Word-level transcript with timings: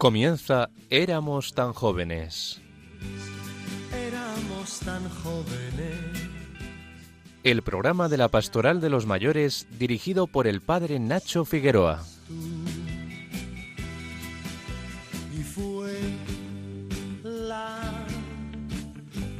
Comienza 0.00 0.70
Éramos 0.88 1.52
tan 1.52 1.74
jóvenes. 1.74 2.58
Éramos 3.94 4.80
tan 4.80 5.06
jóvenes. 5.10 6.00
El 7.44 7.60
programa 7.60 8.08
de 8.08 8.16
la 8.16 8.28
Pastoral 8.28 8.80
de 8.80 8.88
los 8.88 9.04
Mayores 9.04 9.66
dirigido 9.78 10.26
por 10.26 10.46
el 10.46 10.62
padre 10.62 10.98
Nacho 10.98 11.44
Figueroa. 11.44 12.02
Y 15.38 15.42
fue 15.42 15.92
la 17.22 18.06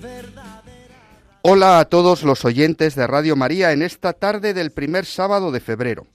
verdadera. 0.03 0.95
Hola 1.41 1.79
a 1.79 1.87
todos 1.87 2.23
los 2.23 2.45
oyentes 2.45 2.95
de 2.97 3.07
Radio 3.07 3.35
María 3.35 3.73
en 3.73 3.81
esta 3.81 4.13
tarde 4.13 4.53
del 4.53 4.73
primer 4.73 5.07
sábado 5.07 5.53
de 5.53 5.61
febrero. 5.61 6.07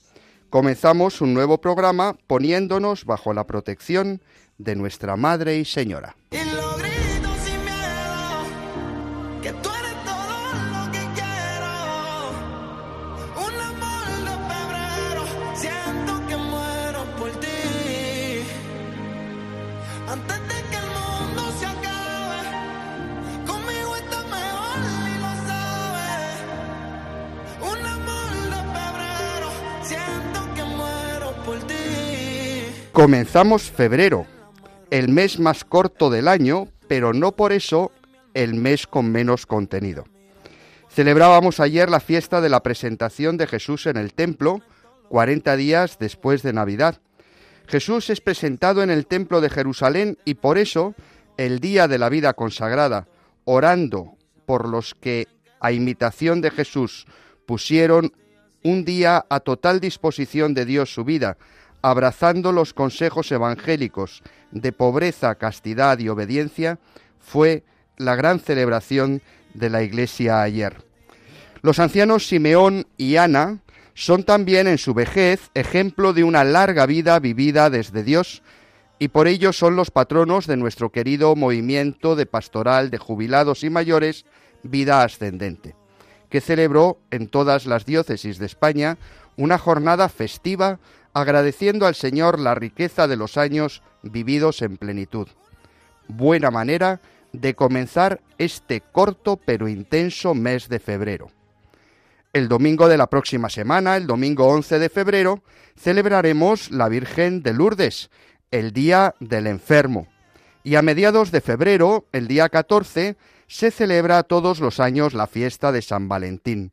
Comenzamos 0.56 1.20
un 1.20 1.34
nuevo 1.34 1.60
programa 1.60 2.16
poniéndonos 2.28 3.04
bajo 3.04 3.34
la 3.34 3.46
protección 3.46 4.22
de 4.58 4.76
nuestra 4.76 5.16
Madre 5.16 5.58
y 5.58 5.66
Señora. 5.66 6.16
Y 6.32 6.38
lo 6.38 6.76
grito 6.78 7.30
sin 7.44 7.64
miedo. 7.64 8.46
Que 9.42 9.52
tú 9.54 9.70
eres 9.70 9.96
todo 10.06 10.38
lo 10.74 10.92
que 10.92 11.04
quiero. 11.14 11.72
Un 13.46 13.56
amor 13.62 14.08
de 14.28 14.34
febrero. 14.52 15.24
Siento 15.56 16.28
que 16.28 16.36
muero 16.38 17.06
por 17.18 17.32
ti. 17.40 18.46
Antes 20.08 20.40
de 20.48 20.58
que 20.70 20.78
el 20.78 20.90
mundo 20.98 21.42
se 21.60 21.66
acabe. 21.66 22.42
Conmigo 23.46 23.96
está 23.98 24.20
mejor 24.24 24.80
y 25.12 25.16
lo 25.24 25.32
sabes. 25.50 26.36
Un 27.62 27.80
amor 27.86 28.32
de 28.54 28.60
febrero. 28.78 29.48
Siento 29.84 30.40
que 30.56 30.64
muero 30.64 31.28
por 31.46 31.58
ti. 31.68 31.74
Comenzamos 32.94 33.70
febrero, 33.70 34.26
el 34.90 35.10
mes 35.10 35.40
más 35.40 35.64
corto 35.64 36.10
del 36.10 36.28
año, 36.28 36.68
pero 36.88 37.14
no 37.14 37.34
por 37.34 37.52
eso 37.52 37.92
el 38.34 38.56
mes 38.56 38.88
con 38.88 39.12
menos 39.12 39.46
contenido. 39.46 40.06
Celebrábamos 40.90 41.60
ayer 41.60 41.90
la 41.90 42.00
fiesta 42.00 42.42
de 42.42 42.50
la 42.50 42.64
presentación 42.64 43.38
de 43.38 43.48
Jesús 43.48 43.86
en 43.86 43.98
el 43.98 44.14
templo, 44.14 44.62
40 45.10 45.56
días 45.56 45.98
después 46.00 46.42
de 46.42 46.54
Navidad. 46.54 47.02
Jesús 47.68 48.10
es 48.10 48.22
presentado 48.22 48.84
en 48.84 48.90
el 48.90 49.08
templo 49.08 49.42
de 49.42 49.50
Jerusalén 49.50 50.18
y 50.24 50.36
por 50.36 50.58
eso 50.58 50.96
el 51.38 51.60
día 51.60 51.88
de 51.88 51.98
la 51.98 52.10
vida 52.10 52.34
consagrada, 52.34 53.08
orando 53.44 54.16
por 54.46 54.70
los 54.70 54.96
que 54.96 55.28
a 55.60 55.72
imitación 55.72 56.42
de 56.42 56.52
Jesús 56.52 57.08
pusieron 57.46 58.14
un 58.64 58.86
día 58.86 59.26
a 59.30 59.40
total 59.40 59.80
disposición 59.80 60.54
de 60.54 60.66
Dios 60.66 60.94
su 60.94 61.04
vida, 61.04 61.38
abrazando 61.86 62.52
los 62.52 62.74
consejos 62.74 63.32
evangélicos 63.32 64.24
de 64.50 64.72
pobreza, 64.72 65.36
castidad 65.36 66.00
y 66.00 66.10
obediencia, 66.10 66.80
fue 67.20 67.64
la 67.98 68.16
gran 68.16 68.40
celebración 68.40 69.22
de 69.54 69.70
la 69.70 69.84
Iglesia 69.84 70.42
ayer. 70.42 70.84
Los 71.62 71.78
ancianos 71.78 72.28
Simeón 72.28 72.88
y 72.98 73.18
Ana 73.18 73.60
son 73.94 74.24
también 74.24 74.66
en 74.66 74.80
su 74.80 74.96
vejez 74.96 75.52
ejemplo 75.54 76.12
de 76.14 76.24
una 76.24 76.44
larga 76.44 76.88
vida 76.88 77.20
vivida 77.20 77.70
desde 77.70 78.02
Dios 78.02 78.42
y 78.98 79.10
por 79.10 79.28
ello 79.28 79.54
son 79.54 79.76
los 79.76 79.92
patronos 79.92 80.48
de 80.48 80.58
nuestro 80.58 80.92
querido 80.92 81.36
movimiento 81.36 82.16
de 82.16 82.26
pastoral 82.26 82.90
de 82.90 82.98
jubilados 82.98 83.64
y 83.64 83.70
mayores 83.70 84.26
Vida 84.64 85.04
Ascendente, 85.04 85.76
que 86.32 86.42
celebró 86.42 86.98
en 87.12 87.28
todas 87.28 87.68
las 87.68 87.86
diócesis 87.86 88.40
de 88.40 88.48
España 88.48 88.98
una 89.38 89.60
jornada 89.60 90.10
festiva 90.10 90.80
agradeciendo 91.16 91.88
al 91.88 91.96
Señor 91.96 92.40
la 92.40 92.56
riqueza 92.56 93.08
de 93.08 93.16
los 93.16 93.38
años 93.38 93.82
vividos 94.04 94.62
en 94.62 94.76
plenitud. 94.76 95.30
Buena 96.10 96.52
manera 96.52 97.00
de 97.32 97.56
comenzar 97.56 98.20
este 98.38 98.82
corto 98.82 99.38
pero 99.38 99.70
intenso 99.70 100.36
mes 100.36 100.68
de 100.68 100.80
febrero. 100.80 101.32
El 102.34 102.50
domingo 102.50 102.90
de 102.90 102.98
la 102.98 103.08
próxima 103.08 103.50
semana, 103.50 103.96
el 103.96 104.08
domingo 104.08 104.46
11 104.48 104.78
de 104.78 104.90
febrero, 104.90 105.42
celebraremos 105.80 106.70
la 106.70 106.90
Virgen 106.90 107.42
de 107.44 107.54
Lourdes, 107.54 108.10
el 108.52 108.74
Día 108.74 109.16
del 109.22 109.48
Enfermo. 109.48 110.08
Y 110.64 110.76
a 110.76 110.82
mediados 110.82 111.32
de 111.32 111.40
febrero, 111.40 112.08
el 112.12 112.28
día 112.28 112.50
14, 112.50 113.16
se 113.48 113.72
celebra 113.72 114.24
todos 114.24 114.60
los 114.60 114.82
años 114.82 115.14
la 115.14 115.28
fiesta 115.28 115.72
de 115.72 115.82
San 115.82 116.10
Valentín, 116.10 116.72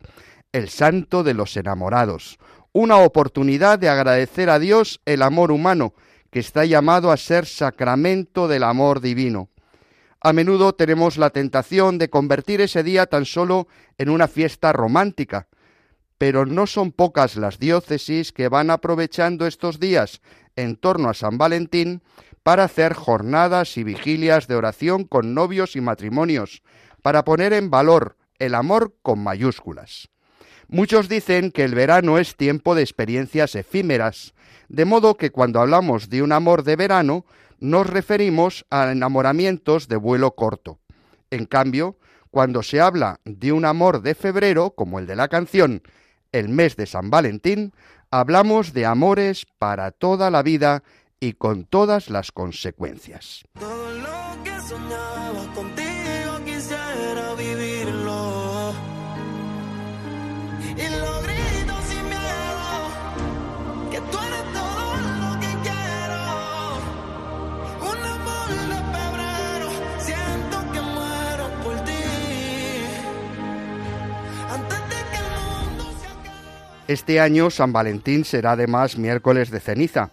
el 0.51 0.69
santo 0.69 1.23
de 1.23 1.35
los 1.35 1.57
enamorados, 1.57 2.39
una 2.73 2.99
oportunidad 2.99 3.79
de 3.79 3.89
agradecer 3.89 4.51
a 4.51 4.59
Dios 4.59 5.01
el 5.05 5.23
amor 5.23 5.53
humano, 5.53 5.95
que 6.31 6.41
está 6.41 6.65
llamado 6.65 7.13
a 7.13 7.17
ser 7.17 7.47
sacramento 7.47 8.49
del 8.49 8.63
amor 8.63 9.01
divino. 9.01 9.51
A 10.21 10.33
menudo 10.33 10.73
tenemos 10.73 11.19
la 11.19 11.31
tentación 11.31 11.99
de 11.99 12.09
convertir 12.09 12.61
ese 12.61 12.83
día 12.83 13.07
tan 13.07 13.27
solo 13.27 13.67
en 13.99 14.09
una 14.09 14.29
fiesta 14.29 14.73
romántica, 14.73 15.49
pero 16.17 16.47
no 16.47 16.67
son 16.69 16.93
pocas 16.93 17.37
las 17.37 17.59
diócesis 17.59 18.33
que 18.33 18.49
van 18.49 18.71
aprovechando 18.71 19.47
estos 19.47 19.81
días 19.81 20.21
en 20.55 20.77
torno 20.77 21.11
a 21.11 21.15
San 21.15 21.37
Valentín 21.37 22.03
para 22.45 22.65
hacer 22.65 22.95
jornadas 22.95 23.77
y 23.77 23.85
vigilias 23.85 24.47
de 24.47 24.55
oración 24.55 25.05
con 25.05 25.35
novios 25.35 25.77
y 25.77 25.81
matrimonios, 25.81 26.63
para 27.03 27.25
poner 27.25 27.53
en 27.53 27.71
valor 27.71 28.17
el 28.39 28.55
amor 28.55 28.95
con 29.03 29.19
mayúsculas. 29.23 30.12
Muchos 30.73 31.11
dicen 31.11 31.53
que 31.53 31.65
el 31.65 31.75
verano 31.75 32.17
es 32.17 32.35
tiempo 32.35 32.75
de 32.75 32.81
experiencias 32.81 33.55
efímeras, 33.57 34.33
de 34.71 34.87
modo 34.87 35.19
que 35.19 35.31
cuando 35.31 35.61
hablamos 35.61 36.09
de 36.09 36.23
un 36.23 36.33
amor 36.33 36.65
de 36.65 36.77
verano 36.77 37.27
nos 37.61 37.87
referimos 37.87 38.65
a 38.71 38.91
enamoramientos 38.91 39.87
de 39.87 39.97
vuelo 39.97 40.35
corto. 40.35 40.79
En 41.31 41.45
cambio, 41.45 41.99
cuando 42.31 42.63
se 42.63 42.81
habla 42.81 43.21
de 43.27 43.53
un 43.53 43.67
amor 43.67 44.01
de 44.01 44.15
febrero, 44.15 44.71
como 44.71 44.99
el 44.99 45.07
de 45.07 45.15
la 45.15 45.29
canción, 45.29 45.83
el 46.33 46.49
mes 46.49 46.75
de 46.77 46.87
San 46.87 47.11
Valentín, 47.11 47.75
hablamos 48.11 48.73
de 48.73 48.87
amores 48.87 49.45
para 49.59 49.91
toda 49.91 50.31
la 50.31 50.43
vida 50.43 50.85
y 51.21 51.35
con 51.35 51.67
todas 51.67 52.09
las 52.09 52.33
consecuencias. 52.33 53.45
Este 76.93 77.21
año 77.21 77.49
San 77.49 77.73
Valentín 77.73 78.27
será 78.27 78.53
además 78.53 78.99
miércoles 78.99 79.51
de 79.51 79.61
ceniza. 79.61 80.11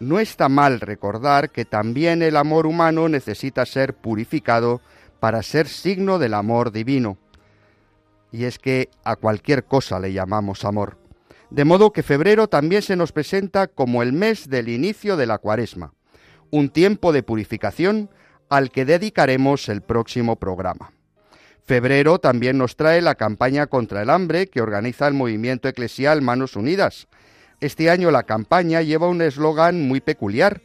No 0.00 0.18
está 0.18 0.48
mal 0.48 0.80
recordar 0.80 1.50
que 1.50 1.64
también 1.64 2.20
el 2.20 2.36
amor 2.36 2.66
humano 2.66 3.08
necesita 3.08 3.64
ser 3.64 3.94
purificado 3.94 4.80
para 5.20 5.40
ser 5.44 5.68
signo 5.68 6.18
del 6.18 6.34
amor 6.34 6.72
divino. 6.72 7.16
Y 8.32 8.42
es 8.42 8.58
que 8.58 8.90
a 9.04 9.14
cualquier 9.14 9.66
cosa 9.66 10.00
le 10.00 10.12
llamamos 10.12 10.64
amor. 10.64 10.98
De 11.50 11.64
modo 11.64 11.92
que 11.92 12.02
febrero 12.02 12.48
también 12.48 12.82
se 12.82 12.96
nos 12.96 13.12
presenta 13.12 13.68
como 13.68 14.02
el 14.02 14.12
mes 14.12 14.50
del 14.50 14.68
inicio 14.68 15.16
de 15.16 15.26
la 15.26 15.38
cuaresma, 15.38 15.92
un 16.50 16.70
tiempo 16.70 17.12
de 17.12 17.22
purificación 17.22 18.10
al 18.48 18.72
que 18.72 18.84
dedicaremos 18.84 19.68
el 19.68 19.80
próximo 19.80 20.34
programa. 20.34 20.90
Febrero 21.66 22.20
también 22.20 22.58
nos 22.58 22.76
trae 22.76 23.02
la 23.02 23.16
campaña 23.16 23.66
contra 23.66 24.00
el 24.00 24.10
hambre 24.10 24.46
que 24.46 24.60
organiza 24.60 25.08
el 25.08 25.14
movimiento 25.14 25.66
eclesial 25.66 26.22
Manos 26.22 26.54
Unidas. 26.54 27.08
Este 27.60 27.90
año 27.90 28.12
la 28.12 28.22
campaña 28.22 28.82
lleva 28.82 29.08
un 29.08 29.20
eslogan 29.20 29.88
muy 29.88 30.00
peculiar, 30.00 30.62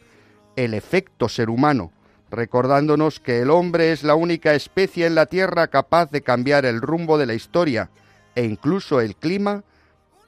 el 0.54 0.74
efecto 0.74 1.28
ser 1.28 1.50
humano, 1.50 1.90
recordándonos 2.30 3.18
que 3.18 3.40
el 3.40 3.50
hombre 3.50 3.90
es 3.90 4.04
la 4.04 4.14
única 4.14 4.54
especie 4.54 5.06
en 5.06 5.16
la 5.16 5.26
Tierra 5.26 5.66
capaz 5.66 6.12
de 6.12 6.22
cambiar 6.22 6.64
el 6.66 6.80
rumbo 6.80 7.18
de 7.18 7.26
la 7.26 7.34
historia 7.34 7.90
e 8.36 8.44
incluso 8.44 9.00
el 9.00 9.16
clima 9.16 9.64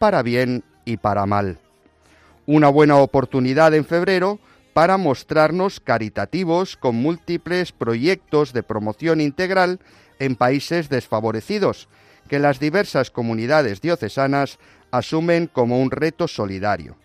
para 0.00 0.24
bien 0.24 0.64
y 0.84 0.96
para 0.96 1.24
mal. 1.24 1.60
Una 2.46 2.68
buena 2.68 2.96
oportunidad 2.96 3.74
en 3.74 3.84
febrero 3.84 4.40
para 4.72 4.96
mostrarnos 4.96 5.78
caritativos 5.78 6.76
con 6.76 6.96
múltiples 6.96 7.70
proyectos 7.70 8.52
de 8.52 8.64
promoción 8.64 9.20
integral 9.20 9.78
en 10.18 10.36
países 10.36 10.88
desfavorecidos, 10.88 11.88
que 12.28 12.38
las 12.38 12.58
diversas 12.58 13.10
comunidades 13.10 13.80
diocesanas 13.80 14.58
asumen 14.90 15.46
como 15.46 15.80
un 15.80 15.90
reto 15.90 16.28
solidario. 16.28 16.96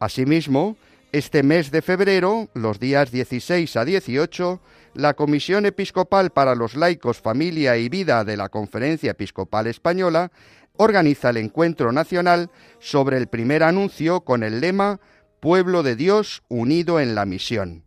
Asimismo, 0.00 0.76
este 1.12 1.42
mes 1.42 1.70
de 1.70 1.82
febrero, 1.82 2.48
los 2.54 2.80
días 2.80 3.10
16 3.10 3.76
a 3.76 3.84
18, 3.84 4.60
la 4.94 5.14
Comisión 5.14 5.66
Episcopal 5.66 6.30
para 6.30 6.54
los 6.54 6.74
Laicos, 6.74 7.20
Familia 7.20 7.76
y 7.76 7.88
Vida 7.88 8.24
de 8.24 8.36
la 8.36 8.48
Conferencia 8.48 9.10
Episcopal 9.10 9.66
Española 9.66 10.32
organiza 10.76 11.30
el 11.30 11.36
encuentro 11.36 11.92
nacional 11.92 12.50
sobre 12.78 13.18
el 13.18 13.26
primer 13.26 13.62
anuncio 13.62 14.22
con 14.22 14.42
el 14.42 14.60
lema 14.60 15.00
Pueblo 15.40 15.82
de 15.82 15.96
Dios 15.96 16.42
unido 16.48 16.98
en 16.98 17.14
la 17.14 17.26
misión. 17.26 17.84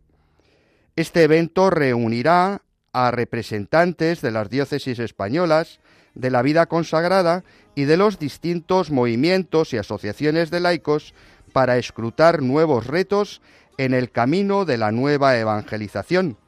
Este 0.94 1.24
evento 1.24 1.70
reunirá 1.70 2.62
a 2.96 3.10
representantes 3.10 4.22
de 4.22 4.30
las 4.30 4.48
diócesis 4.48 4.98
españolas, 5.00 5.80
de 6.14 6.30
la 6.30 6.40
vida 6.40 6.64
consagrada 6.64 7.44
y 7.74 7.84
de 7.84 7.98
los 7.98 8.18
distintos 8.18 8.90
movimientos 8.90 9.74
y 9.74 9.76
asociaciones 9.76 10.50
de 10.50 10.60
laicos 10.60 11.12
para 11.52 11.76
escrutar 11.76 12.40
nuevos 12.40 12.86
retos 12.86 13.42
en 13.76 13.92
el 13.92 14.10
camino 14.10 14.64
de 14.64 14.78
la 14.78 14.92
nueva 14.92 15.36
evangelización. 15.36 16.38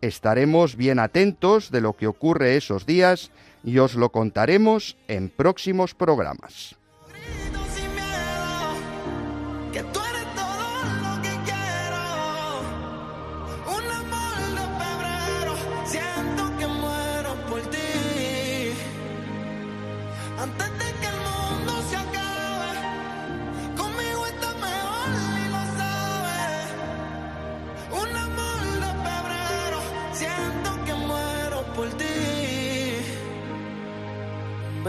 Estaremos 0.00 0.76
bien 0.76 1.00
atentos 1.00 1.72
de 1.72 1.80
lo 1.80 1.96
que 1.96 2.06
ocurre 2.06 2.56
esos 2.56 2.86
días 2.86 3.32
y 3.64 3.78
os 3.78 3.96
lo 3.96 4.12
contaremos 4.12 4.96
en 5.08 5.28
próximos 5.28 5.96
programas. 5.96 6.76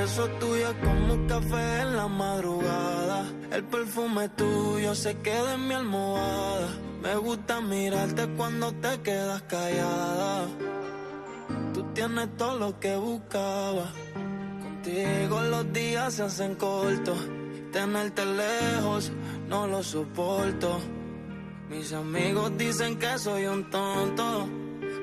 Beso 0.01 0.27
tuyo 0.39 0.67
es 0.69 0.77
como 0.83 1.13
un 1.13 1.27
café 1.27 1.81
en 1.81 1.95
la 1.95 2.07
madrugada. 2.07 3.25
El 3.51 3.63
perfume 3.65 4.29
tuyo 4.29 4.95
se 4.95 5.15
queda 5.17 5.53
en 5.53 5.67
mi 5.67 5.75
almohada. 5.75 6.69
Me 7.03 7.15
gusta 7.17 7.61
mirarte 7.61 8.27
cuando 8.35 8.73
te 8.83 8.99
quedas 9.01 9.43
callada. 9.43 10.47
Tú 11.73 11.83
tienes 11.93 12.35
todo 12.35 12.57
lo 12.57 12.79
que 12.79 12.95
buscaba. 12.95 13.91
Contigo 14.63 15.41
los 15.53 15.71
días 15.71 16.15
se 16.15 16.23
hacen 16.23 16.55
cortos. 16.55 17.19
Tenerte 17.71 18.25
lejos 18.25 19.11
no 19.49 19.67
lo 19.67 19.83
soporto. 19.83 20.79
Mis 21.69 21.93
amigos 21.93 22.57
dicen 22.57 22.97
que 22.97 23.19
soy 23.19 23.45
un 23.45 23.69
tonto. 23.69 24.47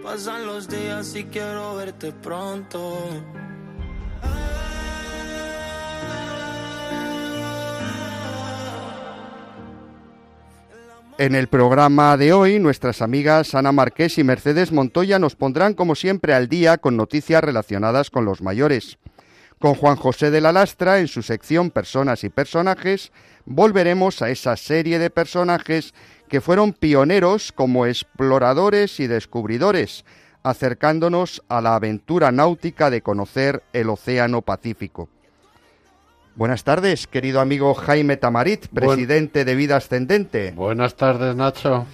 Pasan 0.03 0.45
los 0.47 0.69
días 0.69 1.15
y 1.15 1.23
quiero 1.25 1.77
verte 1.77 2.11
pronto. 2.13 2.99
En 11.19 11.35
el 11.35 11.49
programa 11.49 12.17
de 12.17 12.33
hoy, 12.33 12.61
nuestras 12.61 13.03
amigas 13.03 13.57
Ana 13.57 13.73
Marqués 13.73 14.19
y 14.19 14.23
Mercedes 14.23 14.71
Montoya 14.71 15.19
nos 15.19 15.35
pondrán, 15.35 15.75
como 15.75 15.97
siempre, 15.97 16.33
al 16.33 16.47
día 16.47 16.79
con 16.79 16.97
noticias 16.97 17.43
relacionadas 17.43 18.09
con 18.09 18.25
los 18.25 18.41
mayores. 18.41 18.99
Con 19.59 19.75
Juan 19.75 19.97
José 19.97 20.31
de 20.31 20.41
la 20.41 20.53
Lastra, 20.53 21.01
en 21.01 21.09
su 21.09 21.23
sección 21.23 21.73
Personas 21.73 22.23
y 22.23 22.29
Personajes, 22.29 23.11
volveremos 23.47 24.23
a 24.23 24.31
esa 24.31 24.57
serie 24.57 25.01
de 25.01 25.11
personajes 25.11 25.93
que 26.29 26.41
fueron 26.41 26.73
pioneros 26.73 27.51
como 27.51 27.87
exploradores 27.87 29.01
y 29.01 29.09
descubridores, 29.09 30.05
acercándonos 30.45 31.43
a 31.49 31.61
la 31.61 31.75
aventura 31.75 32.31
náutica 32.31 32.91
de 32.91 33.03
conocer 33.03 33.65
el 33.73 33.89
Océano 33.89 34.43
Pacífico. 34.43 35.09
Buenas 36.39 36.63
tardes, 36.63 37.09
querido 37.09 37.41
amigo 37.41 37.75
Jaime 37.75 38.17
Tamarit, 38.17 38.67
Buen- 38.71 38.87
presidente 38.87 39.45
de 39.45 39.55
Vida 39.57 39.75
Ascendente. 39.75 40.53
Buenas 40.53 40.95
tardes, 40.95 41.35
Nacho. 41.35 41.85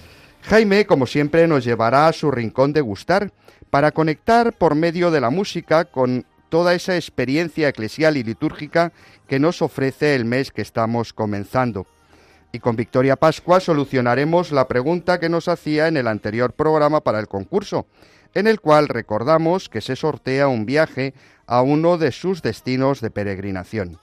Jaime, 0.43 0.85
como 0.85 1.07
siempre, 1.07 1.47
nos 1.47 1.63
llevará 1.65 2.07
a 2.07 2.13
su 2.13 2.29
rincón 2.29 2.71
de 2.71 2.81
gustar 2.81 3.31
para 3.71 3.91
conectar 3.91 4.53
por 4.53 4.75
medio 4.75 5.09
de 5.09 5.19
la 5.19 5.31
música 5.31 5.85
con 5.85 6.27
toda 6.49 6.75
esa 6.75 6.95
experiencia 6.95 7.67
eclesial 7.69 8.17
y 8.17 8.23
litúrgica 8.23 8.93
que 9.27 9.39
nos 9.39 9.63
ofrece 9.63 10.13
el 10.13 10.25
mes 10.25 10.51
que 10.51 10.61
estamos 10.61 11.11
comenzando. 11.11 11.87
Y 12.51 12.59
con 12.59 12.75
Victoria 12.75 13.15
Pascua 13.15 13.59
solucionaremos 13.59 14.51
la 14.51 14.67
pregunta 14.67 15.19
que 15.19 15.27
nos 15.27 15.47
hacía 15.47 15.87
en 15.87 15.97
el 15.97 16.07
anterior 16.07 16.53
programa 16.53 17.01
para 17.01 17.19
el 17.19 17.27
concurso, 17.27 17.87
en 18.35 18.45
el 18.45 18.61
cual 18.61 18.89
recordamos 18.89 19.69
que 19.69 19.81
se 19.81 19.95
sortea 19.95 20.47
un 20.47 20.67
viaje 20.67 21.15
a 21.47 21.63
uno 21.63 21.97
de 21.97 22.11
sus 22.11 22.43
destinos 22.43 23.01
de 23.01 23.09
peregrinación, 23.09 23.97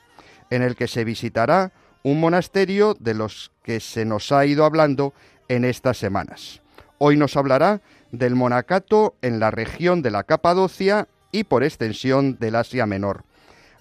en 0.52 0.60
el 0.60 0.76
que 0.76 0.86
se 0.86 1.04
visitará 1.04 1.72
un 2.02 2.20
monasterio 2.20 2.94
de 3.00 3.14
los 3.14 3.52
que 3.62 3.80
se 3.80 4.04
nos 4.04 4.32
ha 4.32 4.44
ido 4.44 4.66
hablando 4.66 5.14
en 5.48 5.64
estas 5.64 5.96
semanas. 5.96 6.60
Hoy 6.98 7.16
nos 7.16 7.38
hablará 7.38 7.80
del 8.10 8.34
monacato 8.34 9.14
en 9.22 9.40
la 9.40 9.50
región 9.50 10.02
de 10.02 10.10
la 10.10 10.24
Capadocia 10.24 11.08
y 11.30 11.44
por 11.44 11.64
extensión 11.64 12.36
del 12.38 12.56
Asia 12.56 12.84
Menor. 12.84 13.24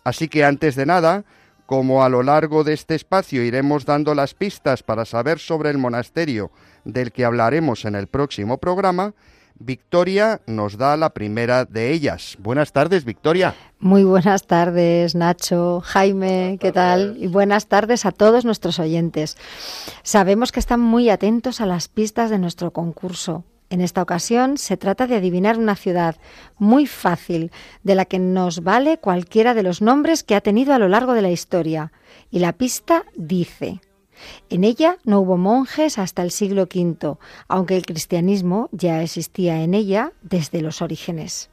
Así 0.05 0.29
que 0.29 0.45
antes 0.45 0.75
de 0.75 0.85
nada, 0.85 1.25
como 1.65 2.05
a 2.05 2.09
lo 2.09 2.23
largo 2.23 2.63
de 2.63 2.71
este 2.73 2.95
espacio 2.95 3.43
iremos 3.43 3.83
dando 3.83 4.15
las 4.15 4.33
pistas 4.33 4.81
para 4.81 5.03
saber 5.03 5.39
sobre 5.39 5.71
el 5.71 5.77
monasterio 5.77 6.51
del 6.85 7.11
que 7.11 7.25
hablaremos 7.25 7.83
en 7.83 7.95
el 7.95 8.07
próximo 8.07 8.59
programa, 8.59 9.13
Victoria 9.65 10.41
nos 10.47 10.77
da 10.77 10.97
la 10.97 11.11
primera 11.11 11.65
de 11.65 11.91
ellas. 11.91 12.37
Buenas 12.39 12.71
tardes, 12.71 13.05
Victoria. 13.05 13.55
Muy 13.79 14.03
buenas 14.03 14.45
tardes, 14.45 15.15
Nacho, 15.15 15.81
Jaime, 15.81 16.57
¿qué 16.59 16.71
tal? 16.71 17.15
Y 17.19 17.27
buenas 17.27 17.67
tardes 17.67 18.05
a 18.05 18.11
todos 18.11 18.45
nuestros 18.45 18.79
oyentes. 18.79 19.37
Sabemos 20.03 20.51
que 20.51 20.59
están 20.59 20.79
muy 20.79 21.09
atentos 21.09 21.61
a 21.61 21.65
las 21.65 21.87
pistas 21.87 22.29
de 22.29 22.37
nuestro 22.37 22.71
concurso. 22.71 23.43
En 23.71 23.79
esta 23.79 24.01
ocasión 24.01 24.57
se 24.57 24.75
trata 24.75 25.07
de 25.07 25.15
adivinar 25.15 25.57
una 25.57 25.77
ciudad 25.77 26.17
muy 26.57 26.85
fácil, 26.85 27.51
de 27.83 27.95
la 27.95 28.03
que 28.03 28.19
nos 28.19 28.63
vale 28.63 28.97
cualquiera 28.97 29.53
de 29.53 29.63
los 29.63 29.81
nombres 29.81 30.23
que 30.23 30.35
ha 30.35 30.41
tenido 30.41 30.73
a 30.73 30.77
lo 30.77 30.89
largo 30.89 31.13
de 31.13 31.21
la 31.21 31.31
historia. 31.31 31.93
Y 32.29 32.39
la 32.39 32.51
pista 32.51 33.05
dice, 33.15 33.79
en 34.49 34.63
ella 34.63 34.97
no 35.03 35.19
hubo 35.21 35.37
monjes 35.37 35.97
hasta 35.97 36.21
el 36.23 36.31
siglo 36.31 36.63
V, 36.63 37.17
aunque 37.47 37.77
el 37.77 37.85
cristianismo 37.85 38.69
ya 38.71 39.01
existía 39.01 39.61
en 39.63 39.73
ella 39.73 40.13
desde 40.21 40.61
los 40.61 40.81
orígenes. 40.81 41.49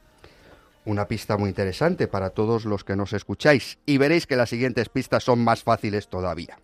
Una 0.85 1.07
pista 1.07 1.37
muy 1.37 1.49
interesante 1.49 2.07
para 2.07 2.31
todos 2.31 2.65
los 2.65 2.83
que 2.83 2.95
nos 2.95 3.13
escucháis 3.13 3.77
y 3.85 3.97
veréis 3.97 4.25
que 4.25 4.35
las 4.35 4.49
siguientes 4.49 4.89
pistas 4.89 5.23
son 5.23 5.39
más 5.39 5.63
fáciles 5.63 6.07
todavía. 6.07 6.57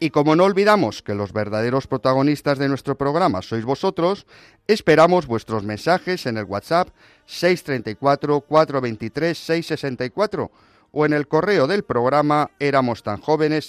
Y 0.00 0.10
como 0.10 0.34
no 0.36 0.44
olvidamos 0.44 1.02
que 1.02 1.14
los 1.14 1.32
verdaderos 1.32 1.86
protagonistas 1.86 2.58
de 2.58 2.68
nuestro 2.68 2.98
programa 2.98 3.42
sois 3.42 3.64
vosotros, 3.64 4.26
esperamos 4.66 5.26
vuestros 5.26 5.62
mensajes 5.62 6.26
en 6.26 6.36
el 6.36 6.44
WhatsApp 6.44 6.88
634 7.26 8.40
423 8.40 9.38
664 9.38 10.50
o 10.94 11.04
en 11.04 11.12
el 11.12 11.26
correo 11.26 11.66
del 11.66 11.82
programa 11.82 12.50
éramos 12.60 13.02
tan 13.02 13.20
jóvenes. 13.20 13.68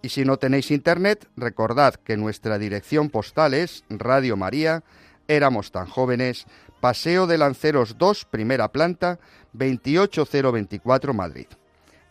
Y 0.00 0.08
si 0.10 0.24
no 0.24 0.36
tenéis 0.36 0.70
internet, 0.70 1.28
recordad 1.36 1.96
que 1.96 2.16
nuestra 2.16 2.58
dirección 2.58 3.10
postal 3.10 3.54
es 3.54 3.84
Radio 3.90 4.36
María, 4.36 4.84
éramos 5.26 5.72
tan 5.72 5.86
jóvenes, 5.86 6.46
Paseo 6.80 7.26
de 7.26 7.38
Lanceros 7.38 7.98
2, 7.98 8.24
primera 8.26 8.68
planta, 8.68 9.18
28024 9.52 11.12
Madrid. 11.12 11.46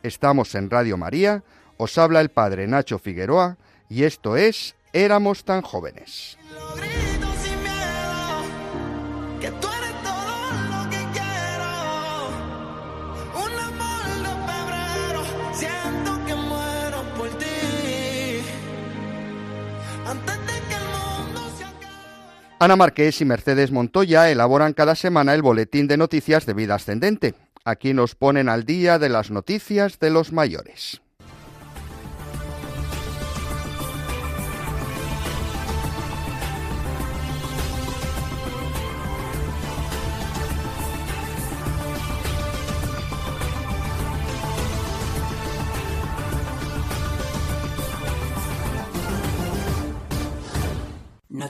Estamos 0.03 0.53
en 0.53 0.69
Radio 0.69 0.97
María, 0.97 1.43
os 1.77 1.97
habla 1.97 2.19
el 2.19 2.29
padre 2.29 2.67
Nacho 2.67 2.99
Figueroa 2.99 3.57
y 3.89 4.03
esto 4.03 4.35
es 4.35 4.75
Éramos 4.91 5.45
tan 5.45 5.61
jóvenes. 5.61 6.37
Ana 22.59 22.75
Marqués 22.75 23.21
y 23.21 23.25
Mercedes 23.25 23.71
Montoya 23.71 24.31
elaboran 24.31 24.73
cada 24.73 24.95
semana 24.95 25.35
el 25.35 25.43
boletín 25.43 25.87
de 25.87 25.95
noticias 25.95 26.47
de 26.47 26.55
vida 26.55 26.73
ascendente. 26.73 27.35
Aquí 27.63 27.93
nos 27.93 28.15
ponen 28.15 28.49
al 28.49 28.63
día 28.63 28.97
de 28.97 29.09
las 29.09 29.29
noticias 29.29 29.99
de 29.99 30.09
los 30.09 30.33
mayores. 30.33 31.01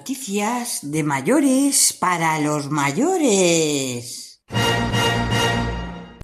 Noticias 0.07 0.79
de 0.83 1.03
mayores 1.03 1.91
para 1.91 2.39
los 2.39 2.71
mayores. 2.71 4.39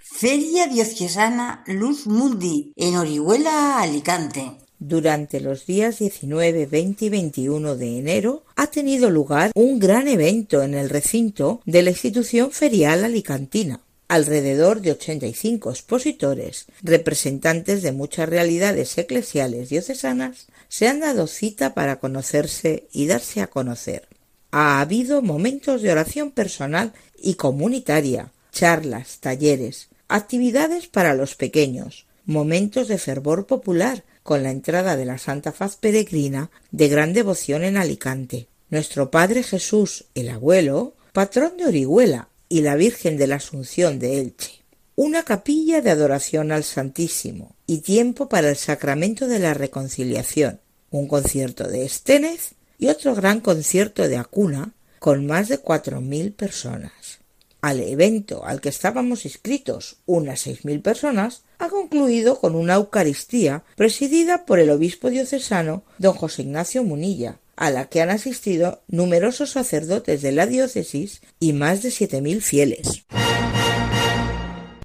Feria 0.02 0.68
Diocesana 0.68 1.66
Luz 1.68 2.08
Mundi 2.08 2.72
en 2.78 2.96
Orihuela, 2.96 3.82
Alicante. 3.82 4.54
durante 4.80 5.42
los 5.42 5.66
días 5.66 6.00
19, 6.00 6.66
20 6.66 7.06
y 7.06 7.10
21 7.10 7.76
de 7.76 7.98
enero 8.00 8.44
ha 8.56 8.68
tenido 8.68 9.10
lugar 9.10 9.52
un 9.54 9.80
gran 9.80 10.08
evento 10.08 10.62
en 10.62 10.76
el 10.76 10.90
recinto 10.90 11.60
de 11.66 11.82
la 11.82 11.90
institución 11.90 12.52
ferial 12.52 13.04
alicantina. 13.04 13.82
Alrededor 14.14 14.82
de 14.82 14.92
85 14.92 15.72
expositores, 15.72 16.68
representantes 16.84 17.82
de 17.82 17.92
muchas 17.92 18.30
realidades 18.30 18.96
eclesiales 19.00 19.70
diocesanas, 19.70 20.46
se 20.70 20.88
han 20.88 21.00
dado 21.00 21.26
cita 21.26 21.74
para 21.74 21.96
conocerse 21.96 22.88
y 22.92 23.08
darse 23.08 23.42
a 23.42 23.48
conocer. 23.48 24.08
Ha 24.52 24.82
habido 24.82 25.24
momentos 25.24 25.82
de 25.82 25.92
oración 25.92 26.30
personal 26.30 26.94
y 27.18 27.34
comunitaria, 27.34 28.32
charlas, 28.52 29.18
talleres, 29.20 29.88
actividades 30.10 30.86
para 30.86 31.16
los 31.16 31.34
pequeños, 31.34 32.06
momentos 32.24 32.88
de 32.90 33.00
fervor 33.00 33.48
popular 33.48 34.04
con 34.22 34.44
la 34.44 34.52
entrada 34.52 34.96
de 34.96 35.06
la 35.06 35.18
Santa 35.18 35.52
Faz 35.52 35.76
Peregrina 35.76 36.52
de 36.70 36.88
gran 36.88 37.14
devoción 37.14 37.64
en 37.64 37.78
Alicante. 37.78 38.46
Nuestro 38.70 39.10
Padre 39.10 39.42
Jesús, 39.42 40.06
el 40.14 40.30
abuelo, 40.30 40.94
patrón 41.14 41.58
de 41.58 41.66
Orihuela 41.66 42.30
y 42.54 42.62
la 42.62 42.76
Virgen 42.76 43.18
de 43.18 43.26
la 43.26 43.38
Asunción 43.38 43.98
de 43.98 44.20
Elche. 44.20 44.62
Una 44.96 45.24
capilla 45.24 45.82
de 45.82 45.90
adoración 45.90 46.52
al 46.52 46.64
Santísimo 46.64 47.56
y 47.66 47.80
tiempo 47.80 48.30
para 48.30 48.48
el 48.52 48.58
sacramento 48.58 49.28
de 49.28 49.40
la 49.40 49.56
reconciliación, 49.56 50.60
un 50.92 51.08
concierto 51.08 51.68
de 51.68 51.84
Esténez 51.84 52.54
y 52.78 52.90
otro 52.90 53.16
gran 53.16 53.40
concierto 53.40 54.08
de 54.08 54.18
Acuna 54.18 54.76
con 55.00 55.26
más 55.26 55.50
de 55.50 55.58
cuatro 55.58 56.00
mil 56.00 56.32
personas 56.32 57.24
al 57.64 57.80
evento 57.80 58.46
al 58.46 58.60
que 58.60 58.68
estábamos 58.68 59.24
inscritos 59.24 59.96
unas 60.06 60.42
seis 60.42 60.66
mil 60.66 60.82
personas, 60.82 61.44
ha 61.60 61.70
concluido 61.70 62.38
con 62.40 62.56
una 62.56 62.74
Eucaristía 62.74 63.64
presidida 63.78 64.46
por 64.46 64.60
el 64.60 64.70
obispo 64.70 65.10
diocesano 65.10 65.86
don 65.98 66.14
José 66.14 66.42
Ignacio 66.42 66.84
Munilla, 66.84 67.40
a 67.56 67.70
la 67.70 67.86
que 67.86 68.02
han 68.02 68.10
asistido 68.10 68.84
numerosos 68.88 69.52
sacerdotes 69.52 70.22
de 70.22 70.32
la 70.32 70.46
diócesis 70.46 71.22
y 71.40 71.54
más 71.54 71.82
de 71.82 71.92
siete 71.92 72.22
mil 72.22 72.42
fieles. 72.42 73.06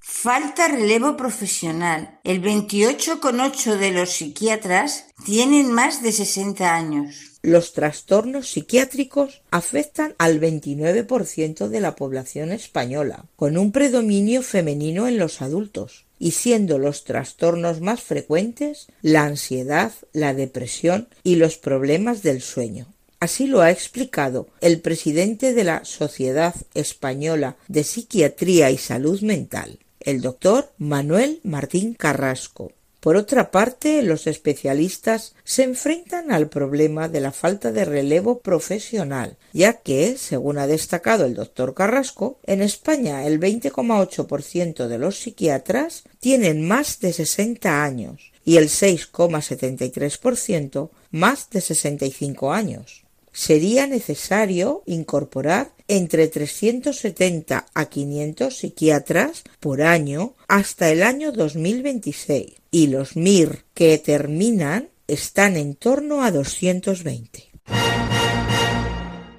Falta 0.00 0.68
relevo 0.68 1.16
profesional. 1.16 2.18
El 2.24 2.42
28,8 2.42 3.76
de 3.76 3.92
los 3.92 4.10
psiquiatras 4.10 5.06
tienen 5.24 5.72
más 5.72 6.02
de 6.02 6.12
60 6.12 6.74
años 6.74 7.28
los 7.42 7.72
trastornos 7.72 8.48
psiquiátricos 8.48 9.42
afectan 9.50 10.14
al 10.18 10.40
29% 10.40 11.68
de 11.68 11.80
la 11.80 11.94
población 11.94 12.52
española, 12.52 13.26
con 13.36 13.56
un 13.56 13.72
predominio 13.72 14.42
femenino 14.42 15.06
en 15.06 15.18
los 15.18 15.40
adultos, 15.40 16.07
y 16.18 16.32
siendo 16.32 16.78
los 16.78 17.04
trastornos 17.04 17.80
más 17.80 18.02
frecuentes 18.02 18.86
la 19.02 19.24
ansiedad, 19.24 19.92
la 20.12 20.34
depresión 20.34 21.08
y 21.22 21.36
los 21.36 21.58
problemas 21.58 22.22
del 22.22 22.40
sueño. 22.40 22.86
Así 23.20 23.46
lo 23.46 23.62
ha 23.62 23.70
explicado 23.70 24.46
el 24.60 24.80
presidente 24.80 25.52
de 25.52 25.64
la 25.64 25.84
Sociedad 25.84 26.54
Española 26.74 27.56
de 27.66 27.82
Psiquiatría 27.82 28.70
y 28.70 28.78
Salud 28.78 29.20
Mental, 29.22 29.80
el 30.00 30.20
doctor 30.20 30.72
Manuel 30.78 31.40
Martín 31.42 31.94
Carrasco, 31.94 32.72
por 33.00 33.16
otra 33.16 33.50
parte, 33.50 34.02
los 34.02 34.26
especialistas 34.26 35.34
se 35.44 35.62
enfrentan 35.62 36.30
al 36.32 36.48
problema 36.48 37.08
de 37.08 37.20
la 37.20 37.32
falta 37.32 37.70
de 37.70 37.84
relevo 37.84 38.40
profesional, 38.40 39.36
ya 39.52 39.74
que, 39.74 40.16
según 40.16 40.56
ha 40.58 40.66
destacado 40.66 41.24
el 41.24 41.34
doctor 41.34 41.74
Carrasco, 41.74 42.40
en 42.44 42.60
España 42.60 43.24
el 43.24 43.38
20,8% 43.38 44.88
de 44.88 44.98
los 44.98 45.20
psiquiatras 45.20 46.02
tienen 46.18 46.66
más 46.66 46.98
de 47.00 47.12
60 47.12 47.84
años 47.84 48.32
y 48.44 48.56
el 48.56 48.68
6,73% 48.68 50.90
más 51.10 51.50
de 51.50 51.60
65 51.60 52.52
años 52.52 53.04
sería 53.32 53.86
necesario 53.86 54.82
incorporar 54.86 55.72
entre 55.88 56.28
370 56.28 57.66
a 57.72 57.84
500 57.86 58.56
psiquiatras 58.56 59.44
por 59.60 59.82
año 59.82 60.34
hasta 60.46 60.90
el 60.90 61.02
año 61.02 61.32
2026 61.32 62.54
y 62.70 62.86
los 62.88 63.16
MIR 63.16 63.64
que 63.74 63.96
terminan 63.98 64.90
están 65.06 65.56
en 65.56 65.74
torno 65.74 66.22
a 66.22 66.30
220. 66.30 67.50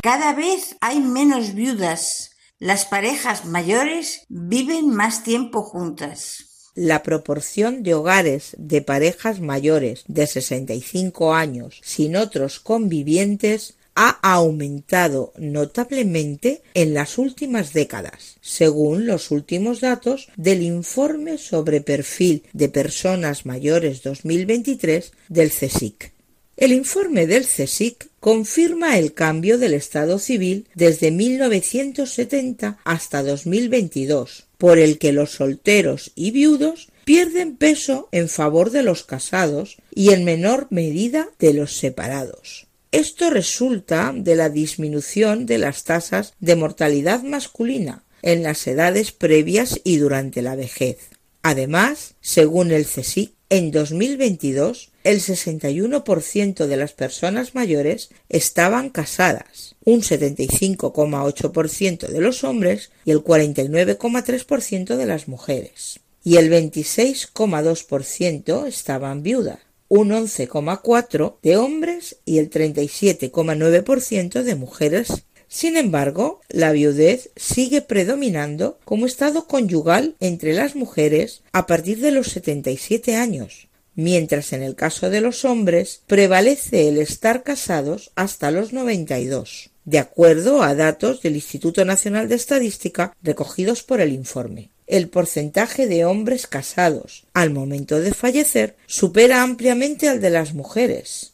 Cada 0.02 0.34
vez 0.34 0.76
hay 0.82 1.00
menos 1.00 1.54
viudas. 1.54 2.32
Las 2.58 2.86
parejas 2.86 3.46
mayores 3.46 4.26
viven 4.28 4.90
más 4.90 5.24
tiempo 5.24 5.62
juntas 5.62 6.50
la 6.80 7.04
proporción 7.04 7.84
de 7.84 7.94
hogares 7.94 8.56
de 8.58 8.82
parejas 8.82 9.42
mayores 9.42 10.06
de 10.08 10.26
65 10.26 11.34
años 11.34 11.82
sin 11.84 12.16
otros 12.16 12.62
convivientes 12.62 13.76
ha 14.02 14.18
aumentado 14.22 15.34
notablemente 15.38 16.62
en 16.74 16.94
las 16.94 17.18
últimas 17.18 17.74
décadas, 17.74 18.38
según 18.40 19.06
los 19.06 19.30
últimos 19.30 19.82
datos 19.82 20.30
del 20.38 20.62
informe 20.62 21.38
sobre 21.38 21.82
perfil 21.82 22.44
de 22.54 22.70
personas 22.70 23.46
mayores 23.46 24.02
2023 24.02 25.12
del 25.28 25.52
CSIC. 25.52 26.14
El 26.56 26.72
informe 26.72 27.28
del 27.28 27.44
CSIC 27.44 28.08
confirma 28.22 28.98
el 28.98 29.14
cambio 29.14 29.58
del 29.58 29.74
Estado 29.74 30.18
civil 30.18 30.70
desde 30.76 31.12
1970 31.12 32.80
hasta 32.86 33.22
2022, 33.22 34.46
por 34.58 34.78
el 34.78 34.98
que 34.98 35.12
los 35.12 35.32
solteros 35.32 36.14
y 36.16 36.32
viudos 36.32 36.88
pierden 37.04 37.58
peso 37.58 38.08
en 38.14 38.30
favor 38.30 38.72
de 38.72 38.84
los 38.84 39.04
casados 39.04 39.76
y 39.94 40.12
en 40.12 40.24
menor 40.24 40.68
medida 40.70 41.28
de 41.38 41.54
los 41.54 41.76
separados. 41.76 42.69
Esto 42.92 43.30
resulta 43.30 44.12
de 44.16 44.36
la 44.36 44.50
disminución 44.50 45.46
de 45.46 45.60
las 45.60 45.84
tasas 45.84 46.34
de 46.40 46.56
mortalidad 46.56 47.22
masculina 47.22 48.04
en 48.24 48.42
las 48.42 48.66
edades 48.66 49.12
previas 49.12 49.80
y 49.84 49.98
durante 49.98 50.42
la 50.42 50.56
vejez. 50.56 50.98
Además, 51.44 52.16
según 52.20 52.72
el 52.72 52.86
CSIC, 52.86 53.34
en 53.52 53.72
2022 53.72 54.90
el 55.04 55.22
61% 55.22 56.66
de 56.66 56.78
las 56.78 56.94
personas 56.94 57.54
mayores 57.54 58.10
estaban 58.28 58.90
casadas, 58.90 59.76
un 59.86 60.02
75,8% 60.02 62.08
de 62.08 62.22
los 62.22 62.44
hombres 62.44 62.90
y 63.06 63.12
el 63.12 63.24
49,3% 63.24 64.96
de 64.96 65.06
las 65.06 65.28
mujeres, 65.28 66.00
y 66.24 66.38
el 66.38 66.52
26,2% 66.52 68.68
estaban 68.68 69.22
viudas 69.24 69.69
un 69.90 70.12
11,4% 70.12 71.36
de 71.42 71.58
hombres 71.58 72.18
y 72.24 72.38
el 72.38 72.50
37,9% 72.50 74.44
de 74.44 74.56
mujeres. 74.56 75.26
Sin 75.48 75.76
embargo, 75.78 76.42
la 76.48 76.72
viudez 76.72 77.32
sigue 77.36 77.82
predominando 77.82 78.80
como 78.86 79.08
estado 79.08 79.48
conyugal 79.48 80.16
entre 80.20 80.54
las 80.54 80.76
mujeres 80.76 81.42
a 81.52 81.66
partir 81.66 82.00
de 82.00 82.12
los 82.12 82.28
77 82.28 83.16
años, 83.16 83.68
mientras 83.96 84.54
en 84.54 84.62
el 84.62 84.76
caso 84.76 85.10
de 85.10 85.22
los 85.22 85.44
hombres 85.44 86.04
prevalece 86.06 86.88
el 86.88 87.00
estar 87.00 87.42
casados 87.42 88.12
hasta 88.16 88.52
los 88.52 88.74
92, 88.74 89.72
de 89.86 89.98
acuerdo 89.98 90.62
a 90.62 90.76
datos 90.76 91.24
del 91.24 91.34
Instituto 91.34 91.84
Nacional 91.84 92.30
de 92.30 92.36
Estadística 92.36 93.16
recogidos 93.24 93.82
por 93.82 94.02
el 94.02 94.14
informe 94.14 94.70
el 94.90 95.08
porcentaje 95.08 95.88
de 95.88 96.04
hombres 96.04 96.48
casados 96.48 97.26
al 97.34 97.52
momento 97.52 98.02
de 98.02 98.14
fallecer 98.14 98.76
supera 98.88 99.44
ampliamente 99.44 100.10
al 100.10 100.20
de 100.20 100.32
las 100.32 100.54
mujeres. 100.54 101.34